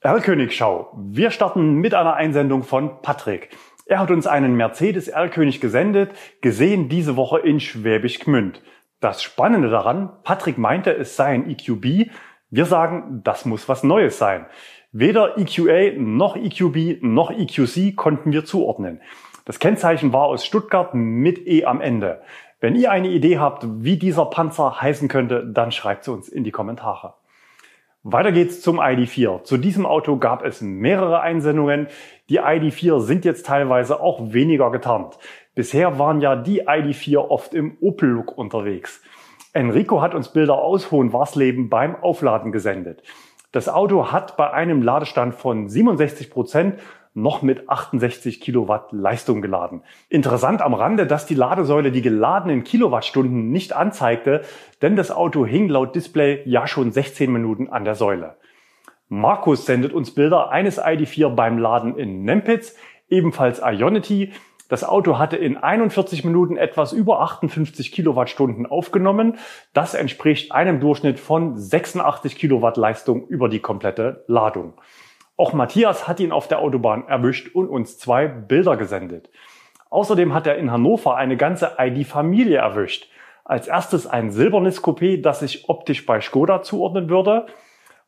R-König-Schau. 0.00 0.92
Wir 0.96 1.30
starten 1.30 1.74
mit 1.74 1.94
einer 1.94 2.14
Einsendung 2.14 2.64
von 2.64 3.02
Patrick. 3.02 3.50
Er 3.86 4.00
hat 4.00 4.10
uns 4.10 4.26
einen 4.26 4.56
Mercedes 4.56 5.06
R-König 5.06 5.60
gesendet, 5.60 6.10
gesehen 6.40 6.88
diese 6.88 7.16
Woche 7.16 7.38
in 7.38 7.60
Schwäbisch 7.60 8.18
Gmünd. 8.18 8.62
Das 9.00 9.22
Spannende 9.22 9.70
daran, 9.70 10.10
Patrick 10.24 10.58
meinte, 10.58 10.92
es 10.96 11.14
sei 11.14 11.26
ein 11.26 11.48
EQB. 11.48 12.10
Wir 12.50 12.64
sagen, 12.64 13.20
das 13.22 13.44
muss 13.44 13.68
was 13.68 13.84
Neues 13.84 14.18
sein. 14.18 14.46
Weder 14.90 15.38
EQA 15.38 15.96
noch 15.96 16.34
EQB 16.34 17.00
noch 17.02 17.30
EQC 17.30 17.94
konnten 17.94 18.32
wir 18.32 18.44
zuordnen. 18.44 19.00
Das 19.48 19.58
Kennzeichen 19.58 20.12
war 20.12 20.24
aus 20.24 20.44
Stuttgart 20.44 20.92
mit 20.92 21.46
E 21.46 21.64
am 21.64 21.80
Ende. 21.80 22.20
Wenn 22.60 22.76
ihr 22.76 22.90
eine 22.90 23.08
Idee 23.08 23.38
habt, 23.38 23.64
wie 23.82 23.96
dieser 23.96 24.26
Panzer 24.26 24.82
heißen 24.82 25.08
könnte, 25.08 25.42
dann 25.42 25.72
schreibt 25.72 26.04
sie 26.04 26.12
uns 26.12 26.28
in 26.28 26.44
die 26.44 26.50
Kommentare. 26.50 27.14
Weiter 28.02 28.30
geht's 28.30 28.60
zum 28.60 28.78
ID4. 28.78 29.44
Zu 29.44 29.56
diesem 29.56 29.86
Auto 29.86 30.18
gab 30.18 30.44
es 30.44 30.60
mehrere 30.60 31.20
Einsendungen. 31.20 31.86
Die 32.28 32.42
ID4 32.42 33.00
sind 33.00 33.24
jetzt 33.24 33.46
teilweise 33.46 34.02
auch 34.02 34.34
weniger 34.34 34.70
getarnt. 34.70 35.18
Bisher 35.54 35.98
waren 35.98 36.20
ja 36.20 36.36
die 36.36 36.68
ID4 36.68 37.16
oft 37.16 37.54
im 37.54 37.78
Opel-Look 37.80 38.36
unterwegs. 38.36 39.00
Enrico 39.54 40.02
hat 40.02 40.14
uns 40.14 40.30
Bilder 40.30 40.56
aus 40.56 40.90
Hohenwarsleben 40.90 41.70
beim 41.70 41.96
Aufladen 41.96 42.52
gesendet. 42.52 43.02
Das 43.50 43.70
Auto 43.70 44.12
hat 44.12 44.36
bei 44.36 44.50
einem 44.50 44.82
Ladestand 44.82 45.34
von 45.34 45.70
67 45.70 46.30
Prozent 46.30 46.80
noch 47.22 47.42
mit 47.42 47.68
68 47.68 48.40
Kilowatt 48.40 48.92
Leistung 48.92 49.42
geladen. 49.42 49.82
Interessant 50.08 50.62
am 50.62 50.74
Rande, 50.74 51.06
dass 51.06 51.26
die 51.26 51.34
Ladesäule 51.34 51.92
die 51.92 52.02
geladenen 52.02 52.64
Kilowattstunden 52.64 53.50
nicht 53.50 53.72
anzeigte, 53.72 54.42
denn 54.82 54.96
das 54.96 55.10
Auto 55.10 55.44
hing 55.44 55.68
laut 55.68 55.94
Display 55.94 56.42
ja 56.44 56.66
schon 56.66 56.92
16 56.92 57.32
Minuten 57.32 57.68
an 57.68 57.84
der 57.84 57.94
Säule. 57.94 58.36
Markus 59.08 59.64
sendet 59.64 59.92
uns 59.92 60.14
Bilder 60.14 60.50
eines 60.50 60.80
ID4 60.80 61.30
beim 61.30 61.58
Laden 61.58 61.96
in 61.96 62.24
Nempitz, 62.24 62.76
ebenfalls 63.08 63.60
Ionity. 63.64 64.32
Das 64.68 64.84
Auto 64.84 65.18
hatte 65.18 65.38
in 65.38 65.56
41 65.56 66.24
Minuten 66.24 66.58
etwas 66.58 66.92
über 66.92 67.20
58 67.20 67.90
Kilowattstunden 67.90 68.66
aufgenommen. 68.66 69.38
Das 69.72 69.94
entspricht 69.94 70.52
einem 70.52 70.78
Durchschnitt 70.78 71.18
von 71.18 71.56
86 71.56 72.36
Kilowatt 72.36 72.76
Leistung 72.76 73.26
über 73.28 73.48
die 73.48 73.60
komplette 73.60 74.24
Ladung. 74.26 74.74
Auch 75.38 75.52
Matthias 75.52 76.08
hat 76.08 76.18
ihn 76.18 76.32
auf 76.32 76.48
der 76.48 76.58
Autobahn 76.58 77.06
erwischt 77.06 77.54
und 77.54 77.68
uns 77.68 77.96
zwei 77.96 78.26
Bilder 78.26 78.76
gesendet. 78.76 79.30
Außerdem 79.88 80.34
hat 80.34 80.48
er 80.48 80.56
in 80.56 80.72
Hannover 80.72 81.16
eine 81.16 81.36
ganze 81.36 81.76
ID-Familie 81.78 82.58
erwischt. 82.58 83.08
Als 83.44 83.68
erstes 83.68 84.08
ein 84.08 84.32
silbernes 84.32 84.82
Coupé, 84.82 85.22
das 85.22 85.38
sich 85.38 85.68
optisch 85.68 86.04
bei 86.04 86.20
Skoda 86.20 86.62
zuordnen 86.62 87.08
würde. 87.08 87.46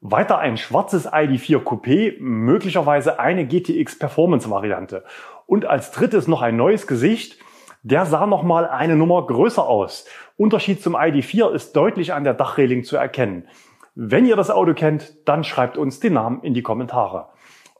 Weiter 0.00 0.38
ein 0.38 0.56
schwarzes 0.56 1.08
ID4 1.08 1.62
Coupé, 1.62 2.16
möglicherweise 2.18 3.20
eine 3.20 3.46
GTX 3.46 3.96
Performance 4.00 4.50
Variante. 4.50 5.04
Und 5.46 5.66
als 5.66 5.92
drittes 5.92 6.26
noch 6.26 6.42
ein 6.42 6.56
neues 6.56 6.88
Gesicht. 6.88 7.38
Der 7.82 8.06
sah 8.06 8.26
nochmal 8.26 8.68
eine 8.68 8.96
Nummer 8.96 9.24
größer 9.24 9.66
aus. 9.66 10.04
Unterschied 10.36 10.82
zum 10.82 10.96
ID4 10.96 11.52
ist 11.52 11.76
deutlich 11.76 12.12
an 12.12 12.24
der 12.24 12.34
Dachreling 12.34 12.82
zu 12.82 12.96
erkennen. 12.96 13.46
Wenn 13.94 14.24
ihr 14.24 14.36
das 14.36 14.50
Auto 14.50 14.74
kennt, 14.74 15.28
dann 15.28 15.42
schreibt 15.42 15.76
uns 15.76 16.00
den 16.00 16.12
Namen 16.14 16.42
in 16.42 16.54
die 16.54 16.62
Kommentare. 16.62 17.28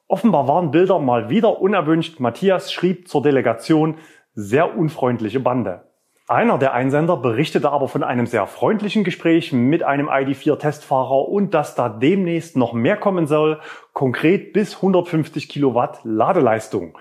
Offenbar 0.09 0.49
waren 0.49 0.73
Bilder 0.73 0.99
mal 0.99 1.31
wieder 1.31 1.61
unerwünscht. 1.61 2.19
Matthias 2.19 2.73
schrieb 2.73 3.09
zur 3.09 3.23
Delegation 3.23 3.97
sehr 4.35 4.77
unfreundliche 4.77 5.39
Bande. 5.39 5.85
Einer 6.27 6.59
der 6.59 6.75
Einsender 6.75 7.17
berichtete 7.17 7.71
aber 7.71 7.89
von 7.89 8.03
einem 8.03 8.27
sehr 8.27 8.47
freundlichen 8.47 9.03
Gespräch 9.03 9.53
mit 9.53 9.83
einem 9.83 10.09
ID4-Testfahrer 10.09 11.29
und 11.29 11.55
dass 11.55 11.75
da 11.75 11.89
demnächst 11.89 12.57
noch 12.57 12.73
mehr 12.73 12.97
kommen 12.97 13.27
soll, 13.27 13.61
konkret 13.93 14.53
bis 14.53 14.77
150 14.77 15.49
Kilowatt 15.49 16.01
Ladeleistung. 16.05 16.97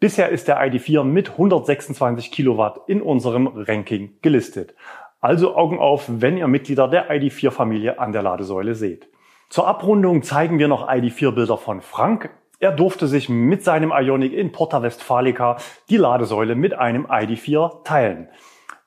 Bisher 0.00 0.30
ist 0.30 0.48
der 0.48 0.60
ID4 0.60 1.04
mit 1.04 1.30
126 1.30 2.32
Kilowatt 2.32 2.80
in 2.88 3.00
unserem 3.02 3.46
Ranking 3.46 4.18
gelistet. 4.20 4.74
Also 5.22 5.54
Augen 5.54 5.78
auf, 5.78 6.06
wenn 6.08 6.36
ihr 6.36 6.48
Mitglieder 6.48 6.88
der 6.88 7.08
ID4-Familie 7.08 8.00
an 8.00 8.10
der 8.10 8.22
Ladesäule 8.22 8.74
seht. 8.74 9.06
Zur 9.48 9.68
Abrundung 9.68 10.24
zeigen 10.24 10.58
wir 10.58 10.66
noch 10.66 10.88
ID4-Bilder 10.88 11.58
von 11.58 11.80
Frank. 11.80 12.30
Er 12.58 12.72
durfte 12.72 13.06
sich 13.06 13.28
mit 13.28 13.62
seinem 13.62 13.92
Ionic 13.92 14.32
in 14.32 14.50
Porta 14.50 14.82
Westfalica 14.82 15.58
die 15.88 15.96
Ladesäule 15.96 16.56
mit 16.56 16.74
einem 16.74 17.06
ID4 17.06 17.84
teilen. 17.84 18.30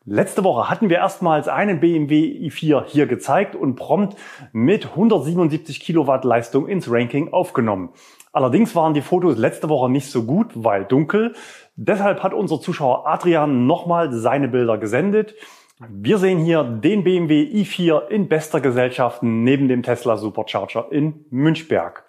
Letzte 0.03 0.43
Woche 0.43 0.69
hatten 0.69 0.89
wir 0.89 0.97
erstmals 0.97 1.47
einen 1.47 1.79
BMW 1.79 2.49
i4 2.49 2.83
hier 2.85 3.07
gezeigt 3.07 3.55
und 3.55 3.77
prompt 3.77 4.17
mit 4.51 4.87
177 4.87 5.79
Kilowatt 5.79 6.25
Leistung 6.25 6.67
ins 6.67 6.91
Ranking 6.91 7.31
aufgenommen. 7.31 7.91
Allerdings 8.33 8.75
waren 8.75 8.93
die 8.93 9.01
Fotos 9.01 9.37
letzte 9.37 9.69
Woche 9.69 9.89
nicht 9.89 10.11
so 10.11 10.23
gut, 10.23 10.47
weil 10.53 10.83
dunkel. 10.83 11.33
Deshalb 11.77 12.23
hat 12.23 12.33
unser 12.33 12.59
Zuschauer 12.59 13.07
Adrian 13.07 13.67
nochmal 13.67 14.11
seine 14.11 14.49
Bilder 14.49 14.77
gesendet. 14.77 15.33
Wir 15.77 16.19
sehen 16.19 16.39
hier 16.39 16.63
den 16.63 17.03
BMW 17.03 17.41
i4 17.43 18.07
in 18.07 18.29
bester 18.29 18.61
Gesellschaft 18.61 19.23
neben 19.23 19.67
dem 19.67 19.83
Tesla 19.83 20.15
Supercharger 20.15 20.87
in 20.89 21.25
Münchberg. 21.31 22.05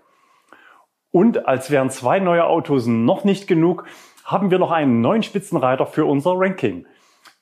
Und 1.11 1.48
als 1.48 1.68
wären 1.72 1.90
zwei 1.90 2.20
neue 2.20 2.46
Autos 2.46 2.87
noch 2.87 3.24
nicht 3.24 3.48
genug, 3.48 3.85
haben 4.24 4.52
wir 4.52 4.61
noch 4.61 4.70
einen 4.70 5.00
neuen 5.00 5.24
Spitzenreiter 5.24 5.85
für 5.87 6.05
unser 6.05 6.35
Ranking. 6.37 6.87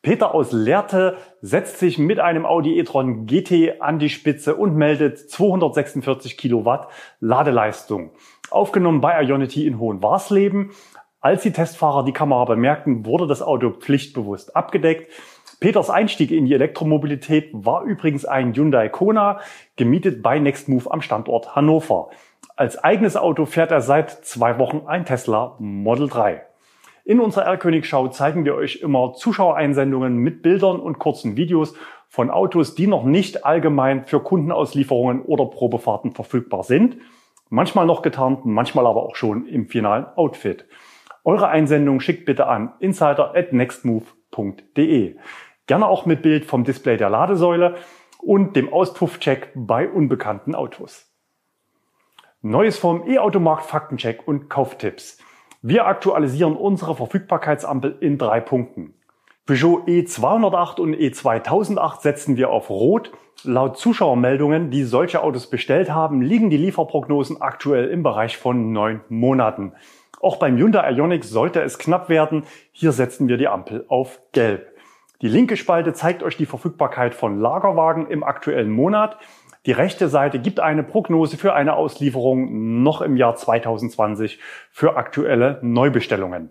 Peter 0.00 0.34
aus 0.34 0.50
Lehrte 0.52 1.18
setzt 1.42 1.78
sich 1.78 1.98
mit 1.98 2.18
einem 2.20 2.46
Audi 2.46 2.78
e-tron 2.78 3.26
GT 3.26 3.82
an 3.82 3.98
die 3.98 4.08
Spitze 4.08 4.54
und 4.56 4.76
meldet 4.76 5.18
246 5.18 6.38
Kilowatt 6.38 6.88
Ladeleistung. 7.20 8.12
Aufgenommen 8.50 9.02
bei 9.02 9.22
Ionity 9.22 9.66
in 9.66 9.78
Hohenwarsleben. 9.78 10.70
Als 11.20 11.42
die 11.42 11.52
Testfahrer 11.52 12.02
die 12.04 12.12
Kamera 12.12 12.46
bemerkten, 12.46 13.04
wurde 13.04 13.26
das 13.26 13.42
Auto 13.42 13.70
pflichtbewusst 13.70 14.56
abgedeckt. 14.56 15.10
Peters 15.64 15.88
Einstieg 15.88 16.30
in 16.30 16.44
die 16.44 16.52
Elektromobilität 16.52 17.48
war 17.54 17.84
übrigens 17.84 18.26
ein 18.26 18.52
Hyundai 18.52 18.90
Kona, 18.90 19.40
gemietet 19.76 20.22
bei 20.22 20.38
Nextmove 20.38 20.90
am 20.90 21.00
Standort 21.00 21.56
Hannover. 21.56 22.10
Als 22.54 22.76
eigenes 22.76 23.16
Auto 23.16 23.46
fährt 23.46 23.70
er 23.70 23.80
seit 23.80 24.10
zwei 24.26 24.58
Wochen 24.58 24.82
ein 24.86 25.06
Tesla 25.06 25.56
Model 25.58 26.10
3. 26.10 26.42
In 27.06 27.18
unserer 27.18 27.46
R-König-Schau 27.46 28.08
zeigen 28.08 28.44
wir 28.44 28.56
euch 28.56 28.82
immer 28.82 29.14
Zuschauereinsendungen 29.14 30.18
mit 30.18 30.42
Bildern 30.42 30.80
und 30.80 30.98
kurzen 30.98 31.38
Videos 31.38 31.74
von 32.08 32.28
Autos, 32.28 32.74
die 32.74 32.86
noch 32.86 33.04
nicht 33.04 33.46
allgemein 33.46 34.04
für 34.04 34.20
Kundenauslieferungen 34.20 35.22
oder 35.22 35.46
Probefahrten 35.46 36.12
verfügbar 36.12 36.64
sind. 36.64 36.98
Manchmal 37.48 37.86
noch 37.86 38.02
getarnt, 38.02 38.44
manchmal 38.44 38.86
aber 38.86 39.02
auch 39.02 39.16
schon 39.16 39.46
im 39.46 39.66
finalen 39.66 40.04
Outfit. 40.14 40.66
Eure 41.24 41.48
Einsendung 41.48 42.00
schickt 42.00 42.26
bitte 42.26 42.48
an 42.48 42.74
insider@nextmove.de. 42.80 45.16
Gerne 45.66 45.86
auch 45.86 46.04
mit 46.04 46.22
Bild 46.22 46.44
vom 46.44 46.64
Display 46.64 46.96
der 46.96 47.08
Ladesäule 47.08 47.76
und 48.18 48.54
dem 48.54 48.72
Auspuffcheck 48.72 49.52
bei 49.54 49.88
unbekannten 49.88 50.54
Autos. 50.54 51.10
Neues 52.42 52.78
vom 52.78 53.08
E-Automarkt 53.08 53.64
Faktencheck 53.64 54.28
und 54.28 54.50
Kauftipps. 54.50 55.18
Wir 55.62 55.86
aktualisieren 55.86 56.56
unsere 56.56 56.94
Verfügbarkeitsampel 56.94 57.96
in 58.00 58.18
drei 58.18 58.40
Punkten. 58.40 58.92
Peugeot 59.46 59.84
E208 59.86 60.80
und 60.80 60.94
E2008 60.94 62.00
setzen 62.02 62.36
wir 62.36 62.50
auf 62.50 62.68
Rot. 62.68 63.12
Laut 63.44 63.78
Zuschauermeldungen, 63.78 64.70
die 64.70 64.84
solche 64.84 65.22
Autos 65.22 65.48
bestellt 65.48 65.90
haben, 65.90 66.20
liegen 66.20 66.50
die 66.50 66.58
Lieferprognosen 66.58 67.40
aktuell 67.40 67.88
im 67.88 68.02
Bereich 68.02 68.36
von 68.36 68.72
neun 68.72 69.00
Monaten. 69.08 69.72
Auch 70.20 70.36
beim 70.36 70.58
Hyundai 70.58 70.92
Ioniq 70.92 71.24
sollte 71.24 71.62
es 71.62 71.78
knapp 71.78 72.10
werden. 72.10 72.44
Hier 72.72 72.92
setzen 72.92 73.28
wir 73.28 73.38
die 73.38 73.48
Ampel 73.48 73.86
auf 73.88 74.20
Gelb. 74.32 74.73
Die 75.22 75.28
linke 75.28 75.56
Spalte 75.56 75.92
zeigt 75.92 76.22
euch 76.22 76.36
die 76.36 76.46
Verfügbarkeit 76.46 77.14
von 77.14 77.38
Lagerwagen 77.40 78.08
im 78.08 78.24
aktuellen 78.24 78.70
Monat. 78.70 79.16
Die 79.66 79.72
rechte 79.72 80.08
Seite 80.08 80.38
gibt 80.38 80.60
eine 80.60 80.82
Prognose 80.82 81.36
für 81.36 81.54
eine 81.54 81.74
Auslieferung 81.74 82.82
noch 82.82 83.00
im 83.00 83.16
Jahr 83.16 83.36
2020 83.36 84.38
für 84.70 84.96
aktuelle 84.96 85.60
Neubestellungen. 85.62 86.50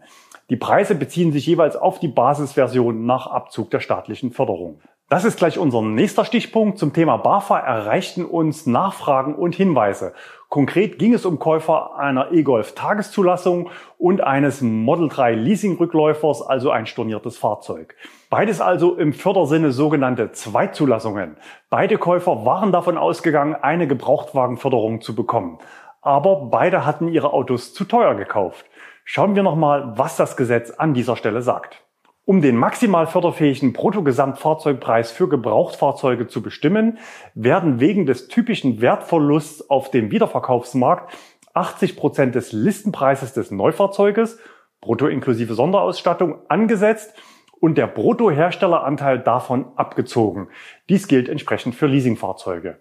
Die 0.49 0.55
Preise 0.55 0.95
beziehen 0.95 1.31
sich 1.31 1.45
jeweils 1.45 1.75
auf 1.75 1.99
die 1.99 2.07
Basisversion 2.07 3.05
nach 3.05 3.27
Abzug 3.27 3.69
der 3.71 3.79
staatlichen 3.81 4.31
Förderung. 4.31 4.81
Das 5.09 5.25
ist 5.25 5.37
gleich 5.37 5.59
unser 5.59 5.81
nächster 5.81 6.25
Stichpunkt. 6.25 6.79
Zum 6.79 6.93
Thema 6.93 7.17
BAFA 7.17 7.59
erreichten 7.59 8.25
uns 8.25 8.65
Nachfragen 8.65 9.35
und 9.35 9.55
Hinweise. 9.55 10.13
Konkret 10.53 10.99
ging 10.99 11.15
es 11.15 11.25
um 11.25 11.39
Käufer 11.39 11.97
einer 11.97 12.31
E-Golf 12.31 12.75
Tageszulassung 12.75 13.71
und 13.97 14.21
eines 14.21 14.61
Model 14.61 15.09
3 15.09 15.33
Leasing 15.33 15.77
Rückläufers, 15.77 16.43
also 16.43 16.69
ein 16.69 16.85
storniertes 16.85 17.39
Fahrzeug. 17.39 17.95
Beides 18.29 18.61
also 18.61 18.93
im 18.93 19.13
Fördersinne 19.13 19.71
sogenannte 19.71 20.31
Zweitzulassungen. 20.31 21.37
Beide 21.71 21.97
Käufer 21.97 22.45
waren 22.45 22.71
davon 22.71 22.99
ausgegangen, 22.99 23.55
eine 23.55 23.87
Gebrauchtwagenförderung 23.87 25.01
zu 25.01 25.15
bekommen. 25.15 25.57
Aber 26.03 26.35
beide 26.51 26.85
hatten 26.85 27.07
ihre 27.07 27.33
Autos 27.33 27.73
zu 27.73 27.85
teuer 27.85 28.13
gekauft. 28.13 28.67
Schauen 29.05 29.33
wir 29.35 29.41
nochmal, 29.41 29.97
was 29.97 30.17
das 30.17 30.37
Gesetz 30.37 30.69
an 30.69 30.93
dieser 30.93 31.15
Stelle 31.15 31.41
sagt. 31.41 31.82
Um 32.25 32.41
den 32.41 32.55
maximal 32.55 33.05
förderfähigen 33.05 33.73
Bruttogesamtfahrzeugpreis 33.73 35.11
für 35.11 35.27
Gebrauchtfahrzeuge 35.27 36.27
zu 36.27 36.41
bestimmen, 36.41 36.97
werden 37.33 37.81
wegen 37.81 38.05
des 38.05 38.29
typischen 38.29 38.79
Wertverlusts 38.79 39.69
auf 39.69 39.91
dem 39.91 40.09
Wiederverkaufsmarkt 40.09 41.13
80 41.53 41.97
Prozent 41.97 42.35
des 42.35 42.53
Listenpreises 42.53 43.33
des 43.33 43.51
Neufahrzeuges, 43.51 44.39
brutto 44.79 45.07
inklusive 45.07 45.53
Sonderausstattung, 45.53 46.37
angesetzt 46.47 47.13
und 47.59 47.77
der 47.77 47.87
Bruttoherstelleranteil 47.87 49.19
davon 49.19 49.65
abgezogen. 49.75 50.47
Dies 50.87 51.09
gilt 51.09 51.27
entsprechend 51.27 51.75
für 51.75 51.87
Leasingfahrzeuge. 51.87 52.77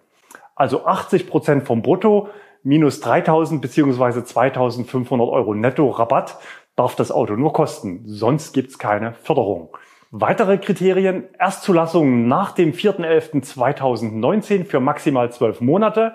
Also 0.55 0.85
80 0.85 1.27
Prozent 1.27 1.63
vom 1.63 1.81
Brutto 1.81 2.29
minus 2.63 3.01
3000 3.01 3.61
bzw. 3.61 4.23
2500 4.23 5.27
Euro 5.27 5.53
netto 5.53 5.89
Rabatt 5.89 6.37
darf 6.75 6.95
das 6.95 7.11
Auto 7.11 7.35
nur 7.35 7.53
kosten, 7.53 8.01
sonst 8.05 8.53
gibt's 8.53 8.79
keine 8.79 9.13
Förderung. 9.13 9.75
Weitere 10.11 10.57
Kriterien, 10.57 11.23
Erstzulassung 11.39 12.27
nach 12.27 12.51
dem 12.51 12.73
4.11.2019 12.73 14.65
für 14.65 14.79
maximal 14.79 15.31
12 15.31 15.61
Monate, 15.61 16.13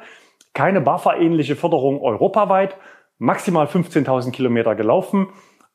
keine 0.54 0.80
BAFA-ähnliche 0.80 1.56
Förderung 1.56 2.00
europaweit, 2.00 2.76
maximal 3.18 3.66
15.000 3.66 4.30
Kilometer 4.30 4.74
gelaufen, 4.74 5.28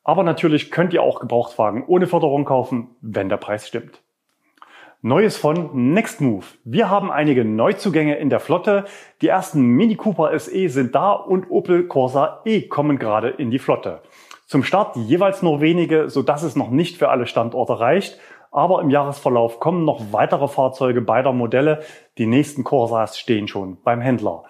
aber 0.04 0.24
natürlich 0.24 0.72
könnt 0.72 0.93
ihr 0.93 1.04
auch 1.04 1.19
Gebrauchtwagen 1.19 1.84
ohne 1.86 2.08
Förderung 2.08 2.46
kaufen, 2.46 2.96
wenn 3.02 3.30
der 3.30 3.38
Preis 3.38 3.67
stimmt. 3.67 4.02
Neues 5.06 5.36
von 5.36 5.91
Nextmove. 5.91 6.56
Wir 6.63 6.89
haben 6.89 7.12
einige 7.12 7.43
Neuzugänge 7.43 8.15
in 8.15 8.30
der 8.30 8.39
Flotte. 8.39 8.86
Die 9.22 9.28
ersten 9.28 9.62
Mini 9.62 9.96
Cooper 9.96 10.39
SE 10.39 10.69
sind 10.69 10.96
da 10.96 11.12
und 11.12 11.52
Opel 11.52 11.89
Corsa 11.89 12.39
E 12.46 12.69
kommen 12.69 12.98
gerade 13.00 13.28
in 13.28 13.52
die 13.52 13.60
Flotte. 13.60 14.02
Zum 14.54 14.62
Start 14.62 14.96
jeweils 14.98 15.42
nur 15.42 15.62
wenige, 15.62 16.12
so 16.12 16.22
dass 16.22 16.44
es 16.44 16.56
noch 16.56 16.70
nicht 16.70 16.98
für 16.98 17.10
alle 17.10 17.26
Standorte 17.26 17.80
reicht. 17.80 18.20
Aber 18.52 18.84
im 18.84 18.92
Jahresverlauf 18.92 19.60
kommen 19.60 19.84
noch 19.84 20.12
weitere 20.12 20.48
Fahrzeuge 20.48 21.02
beider 21.02 21.34
Modelle. 21.34 21.82
Die 22.20 22.28
nächsten 22.28 22.63
Corsas 22.63 23.18
stehen 23.18 23.48
schon 23.48 23.82
beim 23.82 24.00
Händler. 24.00 24.44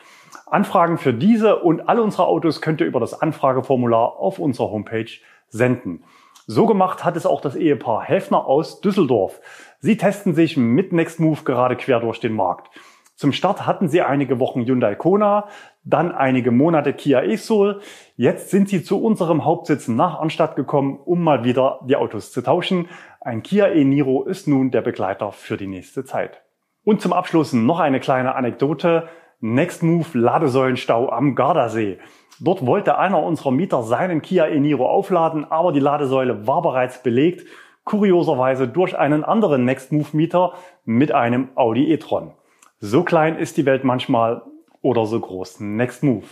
Anfragen 0.46 0.98
für 0.98 1.14
diese 1.14 1.60
und 1.60 1.88
alle 1.88 2.04
unsere 2.04 2.28
Autos 2.28 2.60
könnt 2.60 2.82
ihr 2.82 2.88
über 2.88 3.00
das 3.00 3.14
Anfrageformular 3.22 4.18
auf 4.18 4.40
unserer 4.40 4.72
Homepage 4.72 5.10
senden. 5.48 6.04
So 6.48 6.66
gemacht 6.66 7.06
hat 7.06 7.16
es 7.16 7.26
auch 7.26 7.40
das 7.40 7.56
Ehepaar 7.56 8.04
Helfner 8.04 8.46
aus 8.46 8.82
Düsseldorf. 8.82 9.40
Sie 9.80 9.96
testen 9.96 10.36
sich 10.36 10.58
mit 10.58 10.92
Nextmove 10.92 11.46
gerade 11.46 11.78
quer 11.78 12.02
durch 12.02 12.20
den 12.20 12.34
Markt. 12.34 12.70
Zum 13.16 13.32
Start 13.32 13.66
hatten 13.66 13.88
sie 13.88 14.02
einige 14.02 14.40
Wochen 14.40 14.66
Hyundai 14.66 14.96
Kona, 14.96 15.48
dann 15.84 16.12
einige 16.12 16.52
Monate 16.52 16.94
Kia 16.94 17.24
e-Soul. 17.24 17.82
Jetzt 18.16 18.50
sind 18.50 18.70
sie 18.70 18.84
zu 18.84 19.04
unserem 19.04 19.46
Hauptsitz 19.46 19.88
nach 19.88 20.20
Arnstadt 20.20 20.56
gekommen, 20.56 20.98
um 21.04 21.24
mal 21.24 21.44
wieder 21.44 21.80
die 21.88 21.96
Autos 21.96 22.32
zu 22.32 22.42
tauschen. 22.42 22.88
Ein 23.22 23.44
Kia 23.44 23.68
e-Niro 23.68 24.24
ist 24.24 24.48
nun 24.48 24.72
der 24.72 24.82
Begleiter 24.82 25.32
für 25.32 25.58
die 25.58 25.68
nächste 25.68 26.06
Zeit. 26.06 26.42
Und 26.84 27.02
zum 27.02 27.14
Abschluss 27.14 27.54
noch 27.54 27.80
eine 27.80 28.00
kleine 28.00 28.36
Anekdote. 28.36 29.08
Nextmove 29.40 30.18
Ladesäulenstau 30.18 31.10
am 31.10 31.36
Gardasee. 31.36 32.00
Dort 32.40 32.66
wollte 32.66 32.98
einer 32.98 33.22
unserer 33.22 33.52
Mieter 33.52 33.84
seinen 33.84 34.22
Kia 34.22 34.48
e-Niro 34.48 34.90
aufladen, 34.90 35.46
aber 35.50 35.72
die 35.72 35.80
Ladesäule 35.80 36.48
war 36.48 36.62
bereits 36.62 37.04
belegt, 37.04 37.46
kurioserweise 37.84 38.68
durch 38.68 38.98
einen 38.98 39.24
anderen 39.24 39.66
Nextmove-Mieter 39.66 40.54
mit 40.86 41.12
einem 41.12 41.50
Audi 41.56 41.92
e-tron. 41.92 42.32
So 42.80 43.04
klein 43.04 43.38
ist 43.38 43.58
die 43.58 43.66
Welt 43.66 43.84
manchmal 43.84 44.44
oder 44.84 45.08
so 45.08 45.20
groß. 45.20 45.62
Next 45.62 46.04
Move. 46.04 46.28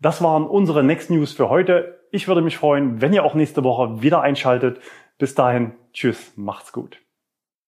Das 0.00 0.22
waren 0.22 0.46
unsere 0.46 0.82
Next 0.82 1.10
News 1.10 1.34
für 1.34 1.50
heute. 1.50 2.00
Ich 2.10 2.28
würde 2.28 2.40
mich 2.40 2.56
freuen, 2.56 3.02
wenn 3.02 3.12
ihr 3.12 3.24
auch 3.24 3.34
nächste 3.34 3.62
Woche 3.64 4.00
wieder 4.00 4.22
einschaltet. 4.22 4.80
Bis 5.18 5.34
dahin, 5.34 5.72
tschüss, 5.92 6.32
macht's 6.36 6.72
gut. 6.72 7.05